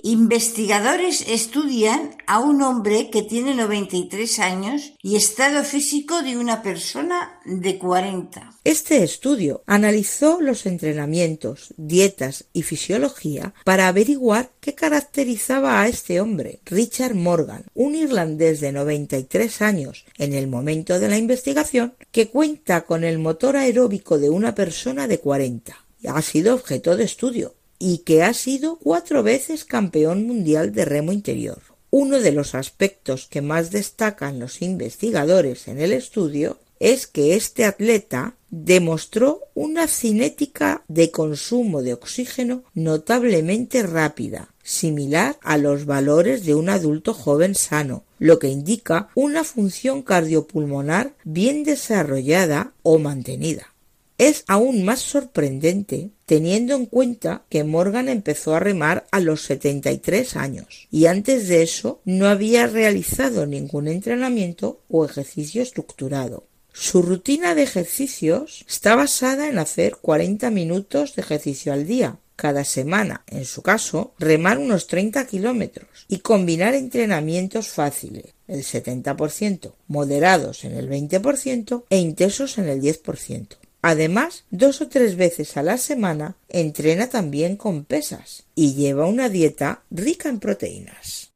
Investigadores 0.00 1.24
estudian 1.26 2.16
a 2.28 2.38
un 2.38 2.62
hombre 2.62 3.10
que 3.10 3.22
tiene 3.22 3.56
93 3.56 4.38
años 4.38 4.92
y 5.02 5.16
estado 5.16 5.64
físico 5.64 6.22
de 6.22 6.36
una 6.36 6.62
persona 6.62 7.40
de 7.44 7.78
40. 7.78 8.52
Este 8.62 9.02
estudio 9.02 9.64
analizó 9.66 10.40
los 10.40 10.66
entrenamientos, 10.66 11.74
dietas 11.76 12.44
y 12.52 12.62
fisiología 12.62 13.54
para 13.64 13.88
averiguar 13.88 14.52
qué 14.60 14.72
caracterizaba 14.76 15.82
a 15.82 15.88
este 15.88 16.20
hombre, 16.20 16.60
Richard 16.66 17.16
Morgan, 17.16 17.64
un 17.74 17.96
irlandés 17.96 18.60
de 18.60 18.70
93 18.70 19.62
años 19.62 20.04
en 20.16 20.32
el 20.32 20.46
momento 20.46 21.00
de 21.00 21.08
la 21.08 21.18
investigación, 21.18 21.94
que 22.12 22.28
cuenta 22.28 22.82
con 22.82 23.02
el 23.02 23.18
motor 23.18 23.56
aeróbico 23.56 24.18
de 24.18 24.30
una 24.30 24.54
persona 24.54 25.08
de 25.08 25.18
40. 25.18 25.76
Ha 26.06 26.22
sido 26.22 26.54
objeto 26.54 26.96
de 26.96 27.02
estudio 27.02 27.57
y 27.78 27.98
que 27.98 28.22
ha 28.22 28.34
sido 28.34 28.78
cuatro 28.78 29.22
veces 29.22 29.64
campeón 29.64 30.26
mundial 30.26 30.72
de 30.72 30.84
remo 30.84 31.12
interior. 31.12 31.60
Uno 31.90 32.20
de 32.20 32.32
los 32.32 32.54
aspectos 32.54 33.26
que 33.30 33.40
más 33.40 33.70
destacan 33.70 34.38
los 34.38 34.60
investigadores 34.60 35.68
en 35.68 35.80
el 35.80 35.92
estudio 35.92 36.58
es 36.80 37.06
que 37.06 37.34
este 37.34 37.64
atleta 37.64 38.34
demostró 38.50 39.40
una 39.54 39.86
cinética 39.88 40.82
de 40.88 41.10
consumo 41.10 41.82
de 41.82 41.94
oxígeno 41.94 42.62
notablemente 42.74 43.82
rápida, 43.82 44.54
similar 44.62 45.38
a 45.42 45.58
los 45.58 45.86
valores 45.86 46.44
de 46.44 46.54
un 46.54 46.68
adulto 46.68 47.14
joven 47.14 47.54
sano, 47.54 48.04
lo 48.18 48.38
que 48.38 48.48
indica 48.48 49.08
una 49.14 49.44
función 49.44 50.02
cardiopulmonar 50.02 51.14
bien 51.24 51.64
desarrollada 51.64 52.72
o 52.82 52.98
mantenida. 52.98 53.74
Es 54.16 54.44
aún 54.46 54.84
más 54.84 55.00
sorprendente 55.00 56.10
teniendo 56.28 56.74
en 56.74 56.84
cuenta 56.84 57.44
que 57.48 57.64
Morgan 57.64 58.10
empezó 58.10 58.54
a 58.54 58.60
remar 58.60 59.06
a 59.12 59.18
los 59.18 59.44
73 59.44 60.36
años 60.36 60.86
y 60.90 61.06
antes 61.06 61.48
de 61.48 61.62
eso 61.62 62.02
no 62.04 62.28
había 62.28 62.66
realizado 62.66 63.46
ningún 63.46 63.88
entrenamiento 63.88 64.82
o 64.90 65.06
ejercicio 65.06 65.62
estructurado. 65.62 66.44
Su 66.74 67.00
rutina 67.00 67.54
de 67.54 67.62
ejercicios 67.62 68.62
está 68.68 68.94
basada 68.94 69.48
en 69.48 69.58
hacer 69.58 69.96
40 70.02 70.50
minutos 70.50 71.16
de 71.16 71.22
ejercicio 71.22 71.72
al 71.72 71.86
día, 71.86 72.18
cada 72.36 72.64
semana, 72.64 73.24
en 73.26 73.46
su 73.46 73.62
caso, 73.62 74.12
remar 74.18 74.58
unos 74.58 74.86
30 74.86 75.26
kilómetros 75.26 75.88
y 76.08 76.18
combinar 76.18 76.74
entrenamientos 76.74 77.68
fáciles, 77.68 78.34
el 78.46 78.64
70%, 78.64 79.72
moderados 79.86 80.64
en 80.64 80.76
el 80.76 80.90
20% 80.90 81.84
e 81.88 81.98
intensos 81.98 82.58
en 82.58 82.68
el 82.68 82.82
10%. 82.82 83.56
Además, 83.88 84.44
dos 84.50 84.82
o 84.82 84.88
tres 84.88 85.16
veces 85.16 85.56
a 85.56 85.62
la 85.62 85.78
semana 85.78 86.36
entrena 86.50 87.08
también 87.08 87.56
con 87.56 87.86
pesas 87.86 88.44
y 88.54 88.74
lleva 88.74 89.06
una 89.06 89.30
dieta 89.30 89.82
rica 89.90 90.28
en 90.28 90.40
proteínas. 90.40 91.32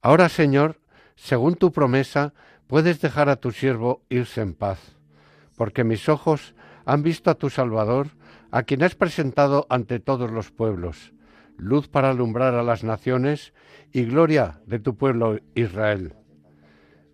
Ahora, 0.00 0.30
Señor, 0.30 0.80
según 1.16 1.54
tu 1.54 1.70
promesa, 1.70 2.32
puedes 2.66 3.02
dejar 3.02 3.28
a 3.28 3.36
tu 3.36 3.50
siervo 3.50 4.02
irse 4.08 4.40
en 4.40 4.54
paz, 4.54 4.78
porque 5.54 5.84
mis 5.84 6.08
ojos 6.08 6.54
han 6.86 7.02
visto 7.02 7.30
a 7.30 7.34
tu 7.34 7.50
Salvador, 7.50 8.08
a 8.50 8.62
quien 8.62 8.82
has 8.82 8.94
presentado 8.94 9.66
ante 9.68 10.00
todos 10.00 10.30
los 10.30 10.50
pueblos 10.50 11.12
luz 11.60 11.88
para 11.88 12.08
alumbrar 12.08 12.54
a 12.54 12.62
las 12.62 12.84
naciones 12.84 13.52
y 13.92 14.04
gloria 14.04 14.60
de 14.64 14.78
tu 14.78 14.96
pueblo 14.96 15.38
Israel. 15.54 16.14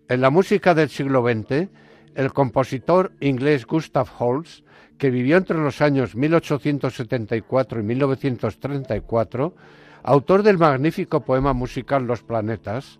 En 0.09 0.21
la 0.21 0.29
música 0.29 0.73
del 0.73 0.89
siglo 0.89 1.21
XX, 1.21 1.67
el 2.15 2.31
compositor 2.31 3.11
inglés 3.19 3.65
Gustav 3.65 4.07
Holst, 4.17 4.65
que 4.97 5.09
vivió 5.09 5.35
entre 5.35 5.57
los 5.57 5.81
años 5.81 6.15
1874 6.15 7.81
y 7.81 7.83
1934, 7.83 9.55
autor 10.03 10.43
del 10.43 10.57
magnífico 10.57 11.25
poema 11.25 11.51
musical 11.51 12.07
Los 12.07 12.23
Planetas, 12.23 12.99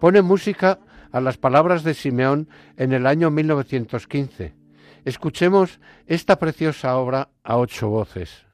pone 0.00 0.20
música 0.20 0.80
a 1.12 1.20
las 1.20 1.38
palabras 1.38 1.84
de 1.84 1.94
Simeón 1.94 2.48
en 2.76 2.92
el 2.92 3.06
año 3.06 3.30
1915. 3.30 4.54
Escuchemos 5.04 5.78
esta 6.08 6.40
preciosa 6.40 6.96
obra 6.96 7.28
a 7.44 7.56
ocho 7.56 7.88
voces. 7.88 8.44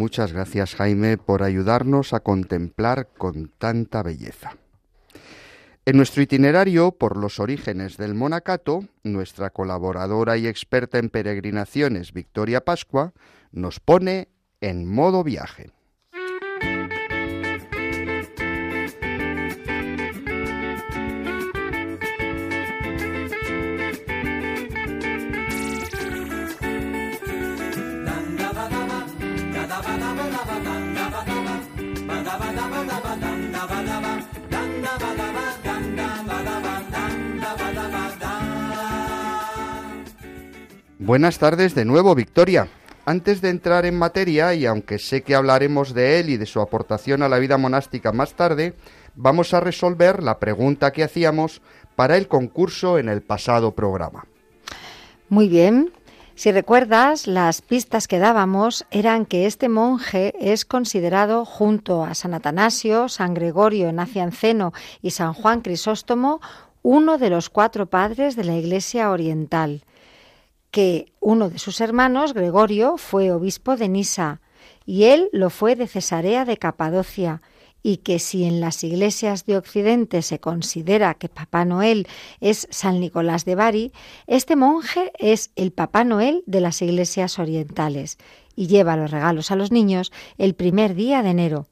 Muchas 0.00 0.32
gracias 0.32 0.76
Jaime 0.76 1.18
por 1.18 1.42
ayudarnos 1.42 2.14
a 2.14 2.20
contemplar 2.20 3.08
con 3.18 3.52
tanta 3.58 4.02
belleza. 4.02 4.56
En 5.84 5.98
nuestro 5.98 6.22
itinerario 6.22 6.92
por 6.92 7.18
los 7.18 7.38
orígenes 7.38 7.98
del 7.98 8.14
monacato, 8.14 8.82
nuestra 9.02 9.50
colaboradora 9.50 10.38
y 10.38 10.46
experta 10.46 10.96
en 10.96 11.10
peregrinaciones, 11.10 12.14
Victoria 12.14 12.62
Pascua, 12.62 13.12
nos 13.52 13.78
pone 13.78 14.28
en 14.62 14.90
modo 14.90 15.22
viaje. 15.22 15.70
Buenas 41.02 41.38
tardes 41.38 41.74
de 41.74 41.86
nuevo, 41.86 42.14
Victoria. 42.14 42.68
Antes 43.06 43.40
de 43.40 43.48
entrar 43.48 43.86
en 43.86 43.98
materia, 43.98 44.52
y 44.52 44.66
aunque 44.66 44.98
sé 44.98 45.22
que 45.22 45.34
hablaremos 45.34 45.94
de 45.94 46.20
él 46.20 46.28
y 46.28 46.36
de 46.36 46.44
su 46.44 46.60
aportación 46.60 47.22
a 47.22 47.28
la 47.30 47.38
vida 47.38 47.56
monástica 47.56 48.12
más 48.12 48.34
tarde, 48.34 48.74
vamos 49.14 49.54
a 49.54 49.60
resolver 49.60 50.22
la 50.22 50.38
pregunta 50.38 50.92
que 50.92 51.02
hacíamos 51.02 51.62
para 51.96 52.18
el 52.18 52.28
concurso 52.28 52.98
en 52.98 53.08
el 53.08 53.22
pasado 53.22 53.74
programa. 53.74 54.26
Muy 55.30 55.48
bien. 55.48 55.90
Si 56.34 56.52
recuerdas, 56.52 57.26
las 57.26 57.62
pistas 57.62 58.06
que 58.06 58.18
dábamos 58.18 58.84
eran 58.90 59.24
que 59.24 59.46
este 59.46 59.70
monje 59.70 60.34
es 60.38 60.66
considerado, 60.66 61.46
junto 61.46 62.04
a 62.04 62.12
San 62.12 62.34
Atanasio, 62.34 63.08
San 63.08 63.32
Gregorio 63.32 63.90
Nacianceno 63.90 64.74
y 65.00 65.12
San 65.12 65.32
Juan 65.32 65.62
Crisóstomo, 65.62 66.42
uno 66.82 67.16
de 67.16 67.30
los 67.30 67.48
cuatro 67.48 67.86
padres 67.86 68.36
de 68.36 68.44
la 68.44 68.54
Iglesia 68.54 69.10
Oriental 69.10 69.82
que 70.70 71.12
uno 71.20 71.50
de 71.50 71.58
sus 71.58 71.80
hermanos, 71.80 72.34
Gregorio, 72.34 72.96
fue 72.96 73.32
obispo 73.32 73.76
de 73.76 73.88
Nisa 73.88 74.40
y 74.86 75.04
él 75.04 75.28
lo 75.32 75.50
fue 75.50 75.76
de 75.76 75.86
Cesarea 75.86 76.44
de 76.44 76.56
Capadocia, 76.56 77.42
y 77.82 77.98
que 77.98 78.18
si 78.18 78.44
en 78.44 78.60
las 78.60 78.84
iglesias 78.84 79.46
de 79.46 79.56
Occidente 79.56 80.22
se 80.22 80.38
considera 80.38 81.14
que 81.14 81.28
Papá 81.28 81.64
Noel 81.64 82.06
es 82.40 82.68
San 82.70 83.00
Nicolás 83.00 83.44
de 83.44 83.54
Bari, 83.54 83.92
este 84.26 84.56
monje 84.56 85.12
es 85.18 85.50
el 85.56 85.72
Papá 85.72 86.04
Noel 86.04 86.42
de 86.46 86.60
las 86.60 86.82
iglesias 86.82 87.38
orientales 87.38 88.18
y 88.54 88.66
lleva 88.66 88.96
los 88.96 89.10
regalos 89.10 89.50
a 89.50 89.56
los 89.56 89.72
niños 89.72 90.12
el 90.36 90.54
primer 90.54 90.94
día 90.94 91.22
de 91.22 91.30
enero. 91.30 91.68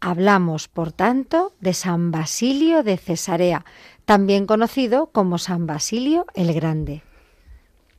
Hablamos, 0.00 0.68
por 0.68 0.90
tanto, 0.90 1.52
de 1.60 1.74
San 1.74 2.10
Basilio 2.10 2.82
de 2.82 2.96
Cesarea, 2.96 3.64
también 4.04 4.46
conocido 4.46 5.08
como 5.12 5.38
San 5.38 5.66
Basilio 5.66 6.26
el 6.34 6.52
Grande. 6.54 7.02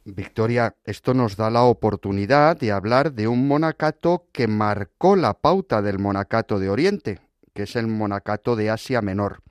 Victoria, 0.05 0.75
esto 0.83 1.13
nos 1.13 1.37
da 1.37 1.49
la 1.49 1.63
oportunidad 1.63 2.57
de 2.57 2.73
hablar 2.73 3.13
de 3.13 3.29
un 3.29 3.47
monacato 3.47 4.27
que 4.33 4.47
marcó 4.47 5.15
la 5.15 5.33
pauta 5.33 5.81
del 5.81 5.97
monacato 5.97 6.59
de 6.59 6.69
Oriente, 6.69 7.21
que 7.53 7.63
es 7.63 7.77
el 7.77 7.87
monacato 7.87 8.57
de 8.57 8.69
Asia 8.69 9.01
Menor, 9.01 9.41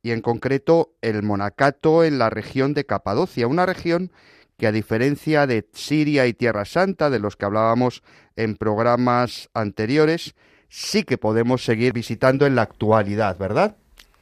y 0.00 0.12
en 0.12 0.20
concreto 0.20 0.94
el 1.00 1.24
monacato 1.24 2.04
en 2.04 2.18
la 2.18 2.30
región 2.30 2.74
de 2.74 2.86
Capadocia, 2.86 3.48
una 3.48 3.66
región 3.66 4.12
que 4.56 4.68
a 4.68 4.72
diferencia 4.72 5.48
de 5.48 5.68
Siria 5.72 6.26
y 6.26 6.32
Tierra 6.32 6.64
Santa, 6.64 7.10
de 7.10 7.18
los 7.18 7.36
que 7.36 7.46
hablábamos 7.46 8.04
en 8.36 8.56
programas 8.56 9.50
anteriores, 9.52 10.36
sí 10.68 11.02
que 11.02 11.18
podemos 11.18 11.64
seguir 11.64 11.92
visitando 11.92 12.46
en 12.46 12.54
la 12.54 12.62
actualidad, 12.62 13.36
¿verdad? 13.36 13.76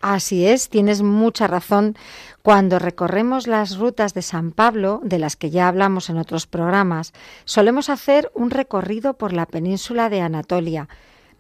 Así 0.09 0.47
es, 0.47 0.69
tienes 0.69 1.03
mucha 1.03 1.49
razón. 1.49 1.97
Cuando 2.43 2.79
recorremos 2.79 3.49
las 3.49 3.77
rutas 3.77 4.15
de 4.15 4.23
San 4.23 4.53
Pablo, 4.53 5.01
de 5.03 5.19
las 5.19 5.35
que 5.35 5.51
ya 5.51 5.67
hablamos 5.67 6.11
en 6.11 6.17
otros 6.17 6.47
programas, 6.47 7.13
solemos 7.45 7.91
hacer 7.91 8.31
un 8.33 8.51
recorrido 8.51 9.15
por 9.15 9.33
la 9.33 9.47
península 9.47 10.09
de 10.09 10.21
Anatolia, 10.21 10.89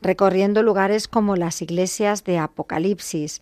recorriendo 0.02 0.64
lugares 0.64 1.06
como 1.06 1.36
las 1.36 1.62
iglesias 1.62 2.24
de 2.24 2.38
Apocalipsis, 2.38 3.40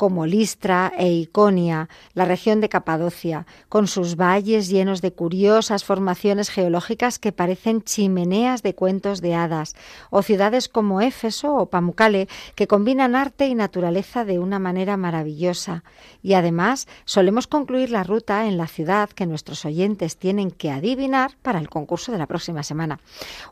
como 0.00 0.24
Listra 0.24 0.94
e 0.96 1.12
Iconia, 1.12 1.90
la 2.14 2.24
región 2.24 2.62
de 2.62 2.70
Capadocia, 2.70 3.44
con 3.68 3.86
sus 3.86 4.16
valles 4.16 4.70
llenos 4.70 5.02
de 5.02 5.12
curiosas 5.12 5.84
formaciones 5.84 6.48
geológicas 6.48 7.18
que 7.18 7.32
parecen 7.32 7.82
chimeneas 7.82 8.62
de 8.62 8.74
cuentos 8.74 9.20
de 9.20 9.34
hadas, 9.34 9.76
o 10.08 10.22
ciudades 10.22 10.70
como 10.70 11.02
Éfeso 11.02 11.54
o 11.54 11.66
Pamukkale, 11.66 12.28
que 12.54 12.66
combinan 12.66 13.14
arte 13.14 13.46
y 13.46 13.54
naturaleza 13.54 14.24
de 14.24 14.38
una 14.38 14.58
manera 14.58 14.96
maravillosa. 14.96 15.84
Y 16.22 16.32
además 16.32 16.88
solemos 17.04 17.46
concluir 17.46 17.90
la 17.90 18.02
ruta 18.02 18.46
en 18.46 18.56
la 18.56 18.68
ciudad 18.68 19.10
que 19.10 19.26
nuestros 19.26 19.66
oyentes 19.66 20.16
tienen 20.16 20.50
que 20.50 20.70
adivinar 20.70 21.32
para 21.42 21.58
el 21.58 21.68
concurso 21.68 22.10
de 22.10 22.16
la 22.16 22.26
próxima 22.26 22.62
semana. 22.62 23.00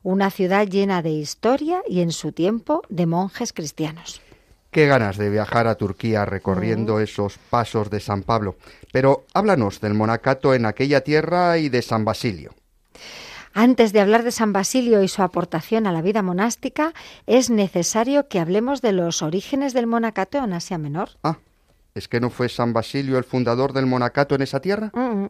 Una 0.02 0.30
ciudad 0.30 0.66
llena 0.66 1.02
de 1.02 1.10
historia 1.10 1.82
y 1.86 2.00
en 2.00 2.10
su 2.10 2.32
tiempo 2.32 2.80
de 2.88 3.04
monjes 3.04 3.52
cristianos. 3.52 4.22
Qué 4.70 4.86
ganas 4.86 5.16
de 5.16 5.30
viajar 5.30 5.66
a 5.66 5.76
Turquía 5.76 6.24
recorriendo 6.24 7.00
esos 7.00 7.38
pasos 7.38 7.88
de 7.90 8.00
San 8.00 8.22
Pablo. 8.22 8.56
Pero 8.92 9.24
háblanos 9.32 9.80
del 9.80 9.94
monacato 9.94 10.52
en 10.54 10.66
aquella 10.66 11.02
tierra 11.02 11.58
y 11.58 11.68
de 11.70 11.80
San 11.80 12.04
Basilio. 12.04 12.54
Antes 13.54 13.92
de 13.92 14.00
hablar 14.00 14.24
de 14.24 14.30
San 14.30 14.52
Basilio 14.52 15.02
y 15.02 15.08
su 15.08 15.22
aportación 15.22 15.86
a 15.86 15.92
la 15.92 16.02
vida 16.02 16.22
monástica, 16.22 16.92
es 17.26 17.48
necesario 17.50 18.28
que 18.28 18.40
hablemos 18.40 18.82
de 18.82 18.92
los 18.92 19.22
orígenes 19.22 19.72
del 19.72 19.86
monacato 19.86 20.38
en 20.38 20.52
Asia 20.52 20.78
Menor. 20.78 21.10
Ah, 21.22 21.38
¿Es 21.98 22.06
que 22.06 22.20
no 22.20 22.30
fue 22.30 22.48
San 22.48 22.72
Basilio 22.72 23.18
el 23.18 23.24
fundador 23.24 23.72
del 23.72 23.86
monacato 23.86 24.36
en 24.36 24.42
esa 24.42 24.60
tierra? 24.60 24.92
Mm, 24.94 25.26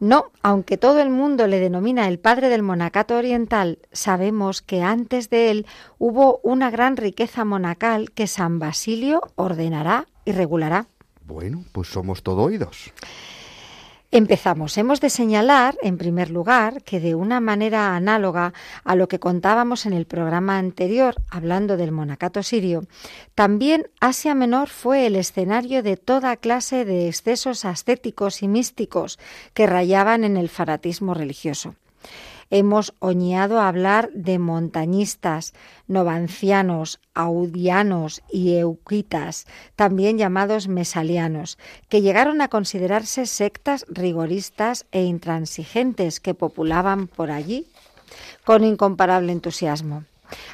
no, 0.00 0.32
aunque 0.42 0.76
todo 0.76 1.00
el 1.00 1.08
mundo 1.08 1.46
le 1.46 1.60
denomina 1.60 2.08
el 2.08 2.18
padre 2.18 2.48
del 2.48 2.64
monacato 2.64 3.16
oriental, 3.16 3.78
sabemos 3.92 4.60
que 4.60 4.82
antes 4.82 5.30
de 5.30 5.52
él 5.52 5.66
hubo 5.98 6.40
una 6.42 6.68
gran 6.68 6.96
riqueza 6.96 7.44
monacal 7.44 8.10
que 8.10 8.26
San 8.26 8.58
Basilio 8.58 9.22
ordenará 9.36 10.08
y 10.24 10.32
regulará. 10.32 10.88
Bueno, 11.24 11.64
pues 11.70 11.86
somos 11.86 12.24
todo 12.24 12.42
oídos. 12.42 12.92
Empezamos. 14.12 14.76
Hemos 14.76 15.00
de 15.00 15.08
señalar, 15.08 15.76
en 15.82 15.96
primer 15.96 16.30
lugar, 16.30 16.82
que 16.82 16.98
de 16.98 17.14
una 17.14 17.38
manera 17.38 17.94
análoga 17.94 18.52
a 18.82 18.96
lo 18.96 19.06
que 19.06 19.20
contábamos 19.20 19.86
en 19.86 19.92
el 19.92 20.04
programa 20.04 20.58
anterior, 20.58 21.14
hablando 21.30 21.76
del 21.76 21.92
monacato 21.92 22.42
sirio, 22.42 22.82
también 23.36 23.88
Asia 24.00 24.34
Menor 24.34 24.68
fue 24.68 25.06
el 25.06 25.14
escenario 25.14 25.84
de 25.84 25.96
toda 25.96 26.36
clase 26.36 26.84
de 26.84 27.06
excesos 27.06 27.64
ascéticos 27.64 28.42
y 28.42 28.48
místicos 28.48 29.20
que 29.54 29.68
rayaban 29.68 30.24
en 30.24 30.36
el 30.36 30.48
fanatismo 30.48 31.14
religioso 31.14 31.76
hemos 32.50 32.94
oñado 32.98 33.60
hablar 33.60 34.10
de 34.12 34.38
montañistas, 34.38 35.54
novancianos, 35.86 37.00
audianos 37.14 38.22
y 38.30 38.56
euquitas, 38.56 39.46
también 39.76 40.18
llamados 40.18 40.68
mesalianos, 40.68 41.58
que 41.88 42.02
llegaron 42.02 42.40
a 42.40 42.48
considerarse 42.48 43.26
sectas 43.26 43.86
rigoristas 43.88 44.86
e 44.90 45.04
intransigentes 45.04 46.20
que 46.20 46.34
populaban 46.34 47.06
por 47.06 47.30
allí 47.30 47.66
con 48.44 48.64
incomparable 48.64 49.32
entusiasmo. 49.32 50.04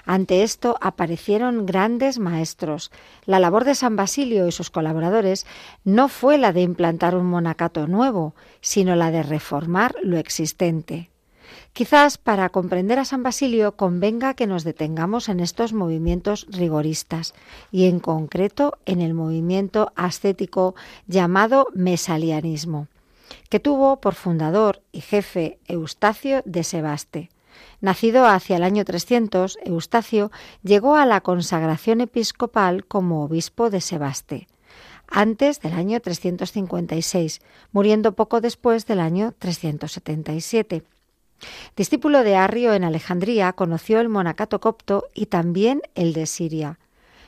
Ante 0.04 0.42
esto 0.42 0.76
aparecieron 0.80 1.66
grandes 1.66 2.18
maestros. 2.18 2.90
La 3.24 3.38
labor 3.38 3.64
de 3.64 3.74
San 3.74 3.96
Basilio 3.96 4.48
y 4.48 4.52
sus 4.52 4.70
colaboradores 4.70 5.46
no 5.84 6.08
fue 6.08 6.38
la 6.38 6.52
de 6.52 6.62
implantar 6.62 7.14
un 7.14 7.26
monacato 7.26 7.86
nuevo, 7.86 8.34
sino 8.60 8.96
la 8.96 9.10
de 9.10 9.22
reformar 9.22 9.94
lo 10.02 10.16
existente. 10.18 11.10
Quizás 11.76 12.16
para 12.16 12.48
comprender 12.48 12.98
a 12.98 13.04
San 13.04 13.22
Basilio 13.22 13.76
convenga 13.76 14.32
que 14.32 14.46
nos 14.46 14.64
detengamos 14.64 15.28
en 15.28 15.40
estos 15.40 15.74
movimientos 15.74 16.46
rigoristas 16.48 17.34
y 17.70 17.84
en 17.84 18.00
concreto 18.00 18.78
en 18.86 19.02
el 19.02 19.12
movimiento 19.12 19.92
ascético 19.94 20.74
llamado 21.06 21.66
mesalianismo, 21.74 22.88
que 23.50 23.60
tuvo 23.60 24.00
por 24.00 24.14
fundador 24.14 24.80
y 24.90 25.02
jefe 25.02 25.58
Eustacio 25.68 26.40
de 26.46 26.64
Sebaste. 26.64 27.28
Nacido 27.82 28.24
hacia 28.24 28.56
el 28.56 28.62
año 28.62 28.82
300, 28.86 29.58
Eustacio 29.62 30.32
llegó 30.62 30.96
a 30.96 31.04
la 31.04 31.20
consagración 31.20 32.00
episcopal 32.00 32.86
como 32.86 33.22
obispo 33.22 33.68
de 33.68 33.82
Sebaste 33.82 34.48
antes 35.08 35.60
del 35.60 35.74
año 35.74 36.00
356, 36.00 37.40
muriendo 37.70 38.12
poco 38.12 38.40
después 38.40 38.86
del 38.86 38.98
año 38.98 39.34
377. 39.38 40.82
Discípulo 41.76 42.22
de 42.22 42.36
Arrio 42.36 42.74
en 42.74 42.84
Alejandría, 42.84 43.52
conoció 43.52 44.00
el 44.00 44.08
monacato 44.08 44.60
copto 44.60 45.08
y 45.14 45.26
también 45.26 45.82
el 45.94 46.12
de 46.12 46.26
Siria. 46.26 46.78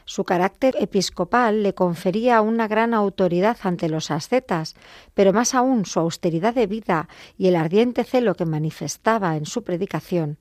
Su 0.04 0.24
carácter 0.24 0.74
episcopal 0.80 1.62
le 1.62 1.74
confería 1.74 2.40
una 2.40 2.66
gran 2.66 2.94
autoridad 2.94 3.58
ante 3.62 3.90
los 3.90 4.10
ascetas, 4.10 4.74
pero 5.12 5.32
más 5.32 5.54
aún 5.54 5.84
su 5.84 6.00
austeridad 6.00 6.54
de 6.54 6.66
vida 6.66 7.08
y 7.36 7.48
el 7.48 7.56
ardiente 7.56 8.04
celo 8.04 8.34
que 8.34 8.46
manifestaba 8.46 9.36
en 9.36 9.44
su 9.44 9.64
predicación 9.64 10.38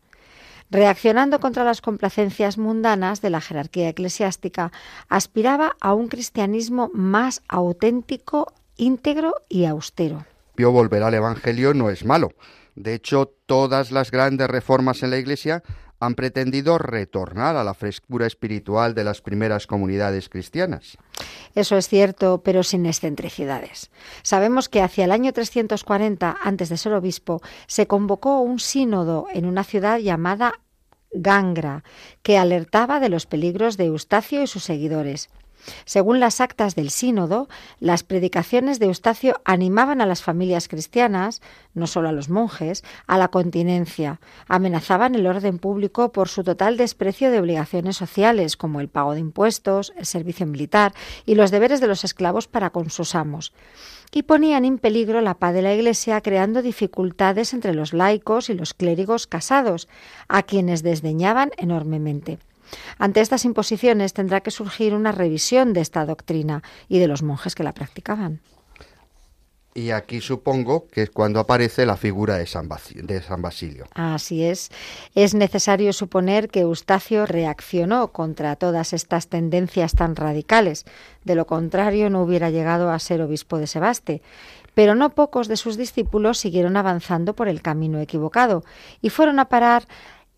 Reaccionando 0.70 1.40
contra 1.40 1.64
las 1.64 1.80
complacencias 1.80 2.58
mundanas 2.58 3.22
de 3.22 3.30
la 3.30 3.40
jerarquía 3.40 3.88
eclesiástica, 3.88 4.74
aspiraba 5.08 5.78
a 5.80 5.94
un 5.94 6.10
cristianismo 6.10 6.92
más 6.94 7.42
auténtico, 7.48 8.52
íntegro 8.76 9.34
y 9.48 9.64
austero. 9.64 10.26
Pío 10.56 10.72
volver 10.72 11.04
al 11.04 11.14
Evangelio 11.14 11.74
no 11.74 11.90
es 11.90 12.04
malo. 12.04 12.32
De 12.78 12.94
hecho, 12.94 13.34
todas 13.48 13.92
las 13.92 14.12
grandes 14.12 14.48
reformas 14.48 15.02
en 15.02 15.10
la 15.10 15.18
Iglesia 15.18 15.64
han 16.00 16.14
pretendido 16.14 16.78
retornar 16.78 17.56
a 17.56 17.64
la 17.64 17.74
frescura 17.74 18.28
espiritual 18.28 18.94
de 18.94 19.04
las 19.04 19.20
primeras 19.22 19.66
comunidades 19.66 20.30
cristianas. 20.30 20.96
Eso 21.56 21.76
es 21.76 21.88
cierto, 21.88 22.44
pero 22.44 22.62
sin 22.62 22.86
excentricidades. 22.86 23.90
Sabemos 24.22 24.70
que 24.70 24.84
hacia 24.84 25.06
el 25.06 25.12
año 25.12 25.34
340, 25.34 26.38
antes 26.40 26.70
de 26.70 26.78
ser 26.78 26.94
obispo, 26.94 27.42
se 27.66 27.88
convocó 27.88 28.42
un 28.42 28.60
sínodo 28.60 29.26
en 29.34 29.48
una 29.48 29.64
ciudad 29.64 29.98
llamada 29.98 30.54
Gangra, 31.12 31.84
que 32.22 32.38
alertaba 32.38 33.00
de 33.00 33.10
los 33.10 33.26
peligros 33.26 33.76
de 33.78 33.86
Eustacio 33.86 34.44
y 34.44 34.48
sus 34.48 34.64
seguidores. 34.64 35.32
Según 35.86 36.20
las 36.20 36.42
actas 36.42 36.76
del 36.76 36.90
sínodo, 36.90 37.48
las 37.80 38.04
predicaciones 38.04 38.80
de 38.80 38.88
Eustacio 38.88 39.42
animaban 39.46 40.02
a 40.02 40.06
las 40.06 40.22
familias 40.22 40.68
cristianas, 40.68 41.42
no 41.74 41.88
solo 41.88 42.10
a 42.10 42.12
los 42.12 42.30
monjes, 42.30 42.84
a 43.06 43.18
la 43.18 43.30
continencia, 43.30 44.20
amenazaban 44.48 45.16
el 45.16 45.28
orden 45.28 45.60
público 45.60 46.12
por 46.12 46.30
su 46.30 46.44
total 46.44 46.78
desprecio 46.78 47.32
de 47.32 47.40
obligaciones 47.40 47.98
sociales 47.98 48.58
como 48.58 48.82
el 48.82 48.90
pago 48.90 49.14
de 49.14 49.20
impuestos, 49.20 49.94
el 49.98 50.06
servicio 50.06 50.46
militar 50.46 50.94
y 51.26 51.36
los 51.36 51.52
deberes 51.52 51.82
de 51.82 51.88
los 51.88 52.04
esclavos 52.04 52.48
para 52.48 52.70
con 52.70 52.90
sus 52.90 53.16
amos 53.16 53.54
y 54.12 54.24
ponían 54.24 54.66
en 54.66 54.78
peligro 54.78 55.22
la 55.22 55.36
paz 55.36 55.54
de 55.54 55.62
la 55.62 55.74
Iglesia 55.74 56.22
creando 56.22 56.62
dificultades 56.62 57.54
entre 57.54 57.74
los 57.74 57.94
laicos 57.94 58.50
y 58.50 58.54
los 58.54 58.74
clérigos 58.74 59.28
casados, 59.28 59.88
a 60.28 60.44
quienes 60.44 60.84
desdeñaban 60.84 61.52
enormemente. 61.58 62.40
Ante 62.98 63.22
estas 63.22 63.46
imposiciones 63.46 64.14
tendrá 64.14 64.42
que 64.42 64.52
surgir 64.52 64.94
una 64.94 65.12
revisión 65.12 65.74
de 65.74 65.82
esta 65.82 66.06
doctrina 66.06 66.64
y 66.88 67.00
de 67.00 67.08
los 67.08 67.24
monjes 67.24 67.56
que 67.56 67.64
la 67.64 67.74
practicaban. 67.74 68.42
Y 69.78 69.92
aquí 69.92 70.22
supongo 70.22 70.88
que 70.88 71.04
es 71.04 71.12
cuando 71.12 71.40
aparece 71.40 71.86
la 71.86 71.98
figura 71.98 72.36
de 72.38 72.48
San, 72.48 72.68
de 72.68 73.22
San, 73.22 73.44
Basilio. 73.44 73.86
Así 73.94 74.44
es. 74.44 74.72
Es 75.14 75.36
necesario 75.36 75.94
suponer 75.94 76.50
que 76.50 76.62
Eustacio 76.62 77.28
reaccionó 77.28 78.12
contra 78.12 78.56
todas 78.56 78.92
estas 78.94 79.28
tendencias 79.28 79.94
tan 79.94 80.16
radicales. 80.16 80.86
De 81.26 81.36
lo 81.36 81.46
contrario, 81.46 82.10
no 82.10 82.24
hubiera 82.24 82.50
llegado 82.50 82.90
a 82.90 82.98
ser 82.98 83.22
obispo 83.22 83.60
de 83.60 83.68
Sebaste. 83.68 84.24
Pero 84.74 84.96
no 84.96 85.12
pocos 85.12 85.48
de 85.48 85.58
sus 85.58 85.78
discípulos 85.78 86.40
siguieron 86.40 86.76
avanzando 86.76 87.36
por 87.36 87.48
el 87.48 87.62
camino 87.62 88.00
equivocado 88.00 88.64
y 89.00 89.12
fueron 89.12 89.38
a 89.38 89.46
parar 89.46 89.88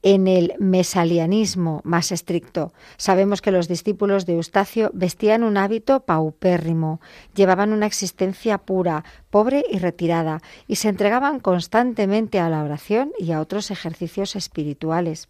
en 0.01 0.27
el 0.27 0.53
mesalianismo 0.59 1.81
más 1.83 2.11
estricto. 2.11 2.73
Sabemos 2.97 3.41
que 3.41 3.51
los 3.51 3.67
discípulos 3.67 4.25
de 4.25 4.33
Eustacio 4.33 4.91
vestían 4.93 5.43
un 5.43 5.57
hábito 5.57 6.01
paupérrimo, 6.01 7.01
llevaban 7.35 7.73
una 7.73 7.85
existencia 7.85 8.57
pura, 8.59 9.03
pobre 9.29 9.65
y 9.69 9.79
retirada, 9.79 10.41
y 10.67 10.77
se 10.77 10.89
entregaban 10.89 11.39
constantemente 11.39 12.39
a 12.39 12.49
la 12.49 12.63
oración 12.63 13.11
y 13.19 13.31
a 13.31 13.41
otros 13.41 13.71
ejercicios 13.71 14.35
espirituales. 14.35 15.27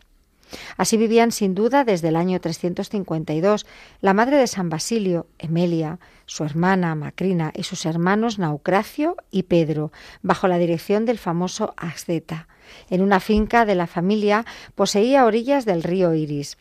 Así 0.77 0.97
vivían 0.97 1.32
sin 1.32 1.53
duda 1.53 1.84
desde 1.84 2.08
el 2.08 2.15
año 2.15 2.39
352 2.39 3.67
la 4.01 4.13
madre 4.13 4.38
de 4.38 4.47
San 4.47 4.69
Basilio, 4.69 5.27
Emelia, 5.38 5.99
su 6.25 6.43
hermana 6.43 6.95
Macrina 6.95 7.51
y 7.55 7.63
sus 7.63 7.86
hermanos 7.86 8.39
Naucracio 8.39 9.15
y 9.29 9.43
Pedro, 9.43 9.91
bajo 10.23 10.47
la 10.47 10.58
dirección 10.58 11.05
del 11.05 11.19
famoso 11.19 11.73
Asceta 11.77 12.47
en 12.89 13.01
una 13.01 13.19
finca 13.19 13.65
de 13.65 13.75
la 13.75 13.88
familia, 13.88 14.45
poseía 14.75 15.25
orillas 15.25 15.65
del 15.65 15.84
río 15.84 16.13
Iris. 16.13 16.58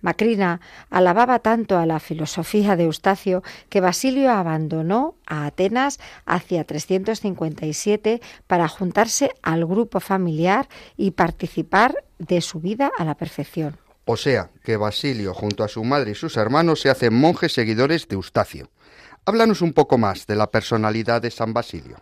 Macrina 0.00 0.60
alababa 0.90 1.38
tanto 1.38 1.78
a 1.78 1.86
la 1.86 2.00
filosofía 2.00 2.76
de 2.76 2.84
Eustacio 2.84 3.42
que 3.68 3.80
Basilio 3.80 4.30
abandonó 4.30 5.14
a 5.26 5.46
Atenas 5.46 6.00
hacia 6.26 6.64
357 6.64 8.20
para 8.46 8.68
juntarse 8.68 9.30
al 9.42 9.66
grupo 9.66 10.00
familiar 10.00 10.68
y 10.96 11.12
participar 11.12 12.04
de 12.18 12.40
su 12.40 12.60
vida 12.60 12.90
a 12.96 13.04
la 13.04 13.14
perfección. 13.14 13.78
O 14.04 14.16
sea, 14.16 14.50
que 14.64 14.76
Basilio, 14.76 15.34
junto 15.34 15.62
a 15.62 15.68
su 15.68 15.84
madre 15.84 16.12
y 16.12 16.14
sus 16.14 16.36
hermanos, 16.36 16.80
se 16.80 16.90
hacen 16.90 17.14
monjes 17.14 17.52
seguidores 17.52 18.08
de 18.08 18.16
Eustacio. 18.16 18.68
Háblanos 19.24 19.62
un 19.62 19.72
poco 19.72 19.98
más 19.98 20.26
de 20.26 20.34
la 20.34 20.50
personalidad 20.50 21.22
de 21.22 21.30
San 21.30 21.52
Basilio. 21.52 21.98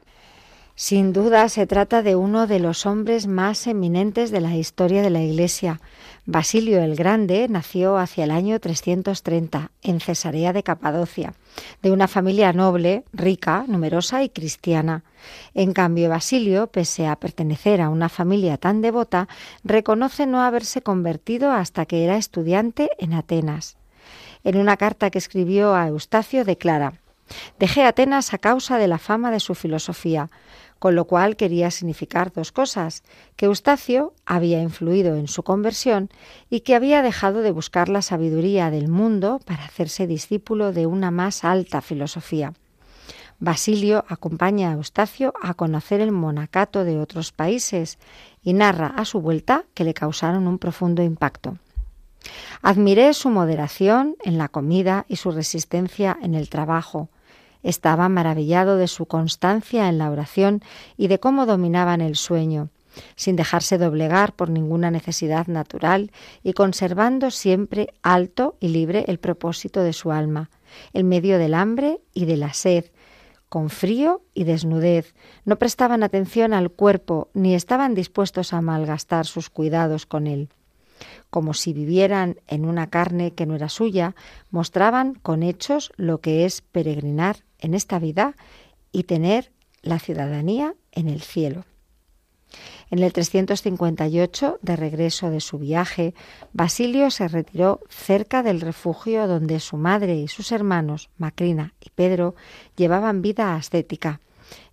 Sin 0.80 1.12
duda 1.12 1.48
se 1.48 1.66
trata 1.66 2.04
de 2.04 2.14
uno 2.14 2.46
de 2.46 2.60
los 2.60 2.86
hombres 2.86 3.26
más 3.26 3.66
eminentes 3.66 4.30
de 4.30 4.40
la 4.40 4.54
historia 4.54 5.02
de 5.02 5.10
la 5.10 5.20
Iglesia. 5.20 5.80
Basilio 6.24 6.80
el 6.80 6.94
Grande 6.94 7.48
nació 7.48 7.98
hacia 7.98 8.22
el 8.22 8.30
año 8.30 8.60
330 8.60 9.72
en 9.82 9.98
Cesarea 9.98 10.52
de 10.52 10.62
Capadocia, 10.62 11.34
de 11.82 11.90
una 11.90 12.06
familia 12.06 12.52
noble, 12.52 13.02
rica, 13.12 13.64
numerosa 13.66 14.22
y 14.22 14.28
cristiana. 14.28 15.02
En 15.52 15.72
cambio, 15.72 16.10
Basilio, 16.10 16.68
pese 16.68 17.08
a 17.08 17.16
pertenecer 17.16 17.80
a 17.80 17.88
una 17.88 18.08
familia 18.08 18.56
tan 18.56 18.80
devota, 18.80 19.26
reconoce 19.64 20.26
no 20.26 20.42
haberse 20.42 20.80
convertido 20.80 21.50
hasta 21.50 21.86
que 21.86 22.04
era 22.04 22.16
estudiante 22.16 22.90
en 22.98 23.14
Atenas. 23.14 23.78
En 24.44 24.56
una 24.56 24.76
carta 24.76 25.10
que 25.10 25.18
escribió 25.18 25.74
a 25.74 25.88
Eustacio 25.88 26.44
declara 26.44 26.92
Dejé 27.58 27.84
Atenas 27.84 28.32
a 28.32 28.38
causa 28.38 28.78
de 28.78 28.88
la 28.88 28.98
fama 28.98 29.30
de 29.30 29.40
su 29.40 29.54
filosofía, 29.54 30.30
con 30.78 30.94
lo 30.94 31.06
cual 31.06 31.36
quería 31.36 31.70
significar 31.70 32.32
dos 32.32 32.52
cosas, 32.52 33.02
que 33.36 33.46
Eustacio 33.46 34.14
había 34.26 34.60
influido 34.60 35.16
en 35.16 35.28
su 35.28 35.42
conversión 35.42 36.10
y 36.50 36.60
que 36.60 36.74
había 36.74 37.02
dejado 37.02 37.42
de 37.42 37.50
buscar 37.50 37.88
la 37.88 38.02
sabiduría 38.02 38.70
del 38.70 38.88
mundo 38.88 39.40
para 39.44 39.64
hacerse 39.64 40.06
discípulo 40.06 40.72
de 40.72 40.86
una 40.86 41.10
más 41.10 41.44
alta 41.44 41.80
filosofía. 41.80 42.54
Basilio 43.40 44.04
acompaña 44.08 44.70
a 44.70 44.74
Eustacio 44.74 45.32
a 45.40 45.54
conocer 45.54 46.00
el 46.00 46.10
monacato 46.10 46.84
de 46.84 46.98
otros 46.98 47.30
países 47.30 47.98
y 48.42 48.52
narra 48.52 48.88
a 48.88 49.04
su 49.04 49.20
vuelta 49.20 49.64
que 49.74 49.84
le 49.84 49.94
causaron 49.94 50.48
un 50.48 50.58
profundo 50.58 51.02
impacto. 51.02 51.56
Admiré 52.62 53.14
su 53.14 53.30
moderación 53.30 54.16
en 54.24 54.38
la 54.38 54.48
comida 54.48 55.06
y 55.08 55.16
su 55.16 55.30
resistencia 55.30 56.18
en 56.20 56.34
el 56.34 56.48
trabajo, 56.48 57.08
estaba 57.62 58.08
maravillado 58.08 58.76
de 58.76 58.88
su 58.88 59.06
constancia 59.06 59.88
en 59.88 59.98
la 59.98 60.10
oración 60.10 60.62
y 60.96 61.08
de 61.08 61.18
cómo 61.18 61.46
dominaban 61.46 62.00
el 62.00 62.16
sueño, 62.16 62.70
sin 63.16 63.36
dejarse 63.36 63.78
doblegar 63.78 64.34
por 64.34 64.50
ninguna 64.50 64.90
necesidad 64.90 65.46
natural 65.46 66.10
y 66.42 66.52
conservando 66.52 67.30
siempre 67.30 67.94
alto 68.02 68.56
y 68.60 68.68
libre 68.68 69.04
el 69.08 69.18
propósito 69.18 69.82
de 69.82 69.92
su 69.92 70.12
alma, 70.12 70.50
en 70.92 71.08
medio 71.08 71.38
del 71.38 71.54
hambre 71.54 72.00
y 72.14 72.24
de 72.24 72.36
la 72.36 72.52
sed, 72.52 72.86
con 73.48 73.70
frío 73.70 74.22
y 74.34 74.44
desnudez, 74.44 75.14
no 75.44 75.58
prestaban 75.58 76.02
atención 76.02 76.52
al 76.52 76.70
cuerpo 76.70 77.30
ni 77.32 77.54
estaban 77.54 77.94
dispuestos 77.94 78.52
a 78.52 78.60
malgastar 78.60 79.26
sus 79.26 79.48
cuidados 79.48 80.04
con 80.04 80.26
él. 80.26 80.50
Como 81.30 81.54
si 81.54 81.72
vivieran 81.72 82.36
en 82.46 82.66
una 82.66 82.90
carne 82.90 83.32
que 83.32 83.46
no 83.46 83.54
era 83.54 83.68
suya, 83.68 84.14
mostraban 84.50 85.14
con 85.14 85.42
hechos 85.42 85.92
lo 85.96 86.20
que 86.20 86.44
es 86.44 86.60
peregrinar 86.60 87.44
en 87.58 87.74
esta 87.74 87.98
vida 87.98 88.34
y 88.92 89.04
tener 89.04 89.52
la 89.82 89.98
ciudadanía 89.98 90.74
en 90.92 91.08
el 91.08 91.20
cielo. 91.20 91.64
En 92.90 93.00
el 93.00 93.12
358, 93.12 94.58
de 94.62 94.76
regreso 94.76 95.30
de 95.30 95.40
su 95.40 95.58
viaje, 95.58 96.14
Basilio 96.54 97.10
se 97.10 97.28
retiró 97.28 97.80
cerca 97.90 98.42
del 98.42 98.62
refugio 98.62 99.26
donde 99.26 99.60
su 99.60 99.76
madre 99.76 100.16
y 100.16 100.28
sus 100.28 100.52
hermanos, 100.52 101.10
Macrina 101.18 101.74
y 101.84 101.90
Pedro, 101.90 102.34
llevaban 102.76 103.20
vida 103.20 103.54
ascética, 103.54 104.20